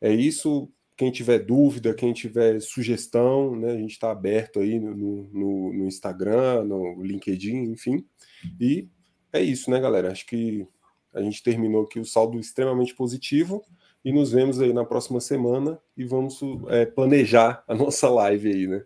[0.09, 0.69] é, isso.
[0.95, 5.85] Quem tiver dúvida, quem tiver sugestão, né, a gente está aberto aí no, no, no,
[5.85, 8.03] Instagram, no LinkedIn, enfim.
[8.59, 8.89] E
[9.33, 10.11] é isso, né, galera?
[10.11, 10.67] Acho que
[11.13, 13.63] a gente terminou aqui o saldo extremamente positivo
[14.03, 18.67] e nos vemos aí na próxima semana e vamos é, planejar a nossa live aí,
[18.67, 18.83] né?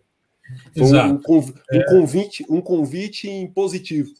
[0.74, 1.14] Exato.
[1.14, 1.84] Um, conv um, é...
[1.84, 4.10] convite, um convite em positivo.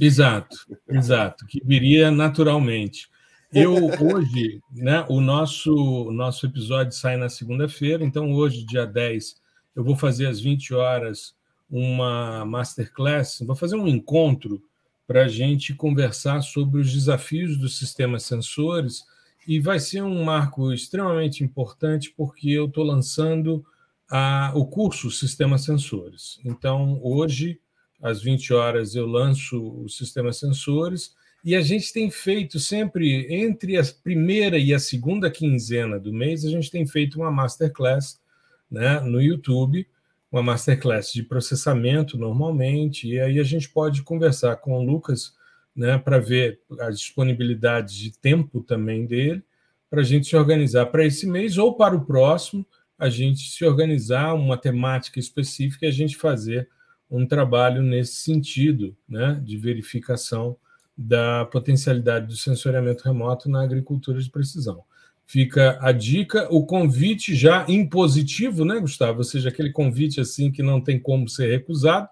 [0.00, 0.56] Exato,
[0.88, 3.08] exato, que viria naturalmente.
[3.52, 9.36] Eu hoje, né, o nosso, o nosso episódio sai na segunda-feira, então hoje, dia 10,
[9.74, 11.34] eu vou fazer às 20 horas
[11.68, 14.62] uma masterclass, vou fazer um encontro
[15.06, 19.04] para a gente conversar sobre os desafios dos sistemas sensores
[19.46, 23.64] e vai ser um marco extremamente importante porque eu estou lançando
[24.10, 26.40] a, o curso Sistemas Sensores.
[26.44, 27.60] Então, hoje,
[28.02, 31.14] às 20 horas, eu lanço o Sistema Sensores
[31.44, 36.44] e a gente tem feito sempre, entre a primeira e a segunda quinzena do mês,
[36.44, 38.20] a gente tem feito uma masterclass
[38.68, 39.86] né, no YouTube,
[40.30, 45.34] uma masterclass de processamento normalmente, e aí a gente pode conversar com o Lucas
[45.74, 49.42] né, para ver a disponibilidade de tempo também dele,
[49.88, 52.66] para a gente se organizar para esse mês ou para o próximo,
[52.98, 56.68] a gente se organizar uma temática específica e a gente fazer
[57.10, 60.56] um trabalho nesse sentido, né, de verificação
[60.96, 64.82] da potencialidade do sensoriamento remoto na agricultura de precisão.
[65.28, 69.18] Fica a dica, o convite já impositivo, né, Gustavo?
[69.18, 72.08] Ou seja, aquele convite assim que não tem como ser recusado,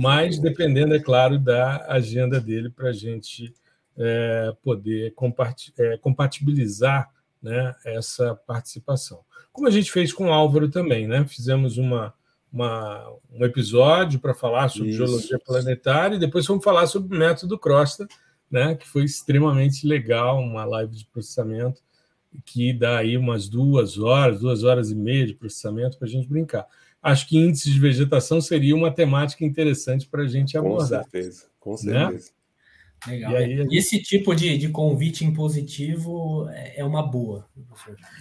[0.00, 3.54] mas dependendo, é claro, da agenda dele para a gente
[3.96, 5.14] é, poder
[5.78, 7.08] é, compatibilizar
[7.40, 9.20] né, essa participação.
[9.52, 11.24] Como a gente fez com o Álvaro também, né?
[11.24, 12.12] Fizemos uma,
[12.52, 14.98] uma um episódio para falar sobre Isso.
[14.98, 18.08] geologia planetária e depois vamos falar sobre o método Crosta,
[18.50, 21.85] né, que foi extremamente legal, uma live de processamento
[22.44, 26.28] que dá aí umas duas horas, duas horas e meia de processamento para a gente
[26.28, 26.66] brincar
[27.06, 31.04] acho que índice de vegetação seria uma temática interessante para a gente abordar.
[31.04, 31.76] Com certeza, com né?
[31.76, 32.30] certeza.
[32.30, 32.36] Né?
[33.06, 33.32] Legal.
[33.32, 37.46] E aí, Esse tipo de, de convite impositivo é, é uma boa.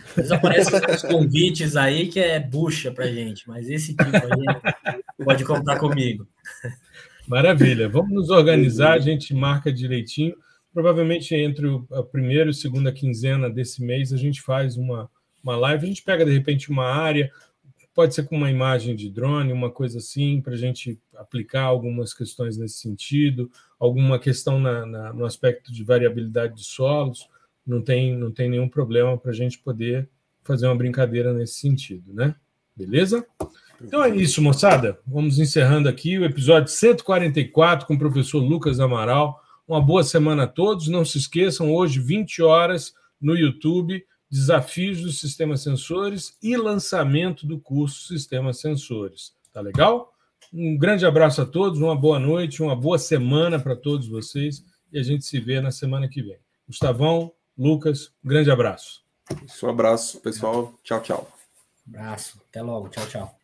[0.09, 5.25] Às vezes aparecem os convites aí que é bucha para gente, mas esse tipo aí
[5.25, 6.27] pode contar comigo.
[7.27, 7.89] Maravilha.
[7.89, 10.35] Vamos nos organizar, a gente marca direitinho.
[10.76, 15.10] Provavelmente entre a primeira e segunda quinzena desse mês a gente faz uma,
[15.41, 17.31] uma live, a gente pega de repente uma área,
[17.93, 22.14] pode ser com uma imagem de drone, uma coisa assim, para a gente aplicar algumas
[22.14, 23.49] questões nesse sentido,
[23.80, 27.30] alguma questão na, na, no aspecto de variabilidade de solos,
[27.65, 30.10] não tem, não tem nenhum problema para a gente poder
[30.43, 32.35] fazer uma brincadeira nesse sentido, né?
[32.76, 33.26] Beleza?
[33.81, 34.99] Então é isso, moçada.
[35.07, 39.41] Vamos encerrando aqui o episódio 144 com o professor Lucas Amaral.
[39.67, 40.87] Uma boa semana a todos.
[40.87, 47.59] Não se esqueçam, hoje, 20 horas, no YouTube desafios dos sistemas sensores e lançamento do
[47.59, 49.33] curso Sistemas Sensores.
[49.53, 50.13] Tá legal?
[50.53, 54.99] Um grande abraço a todos, uma boa noite, uma boa semana para todos vocês e
[54.99, 56.37] a gente se vê na semana que vem.
[56.67, 59.03] Gustavão, Lucas, um grande abraço.
[59.63, 60.73] Um abraço, pessoal.
[60.83, 61.31] Tchau, tchau.
[61.87, 62.41] Abraço.
[62.49, 62.89] Até logo.
[62.89, 63.35] Tchau, tchau.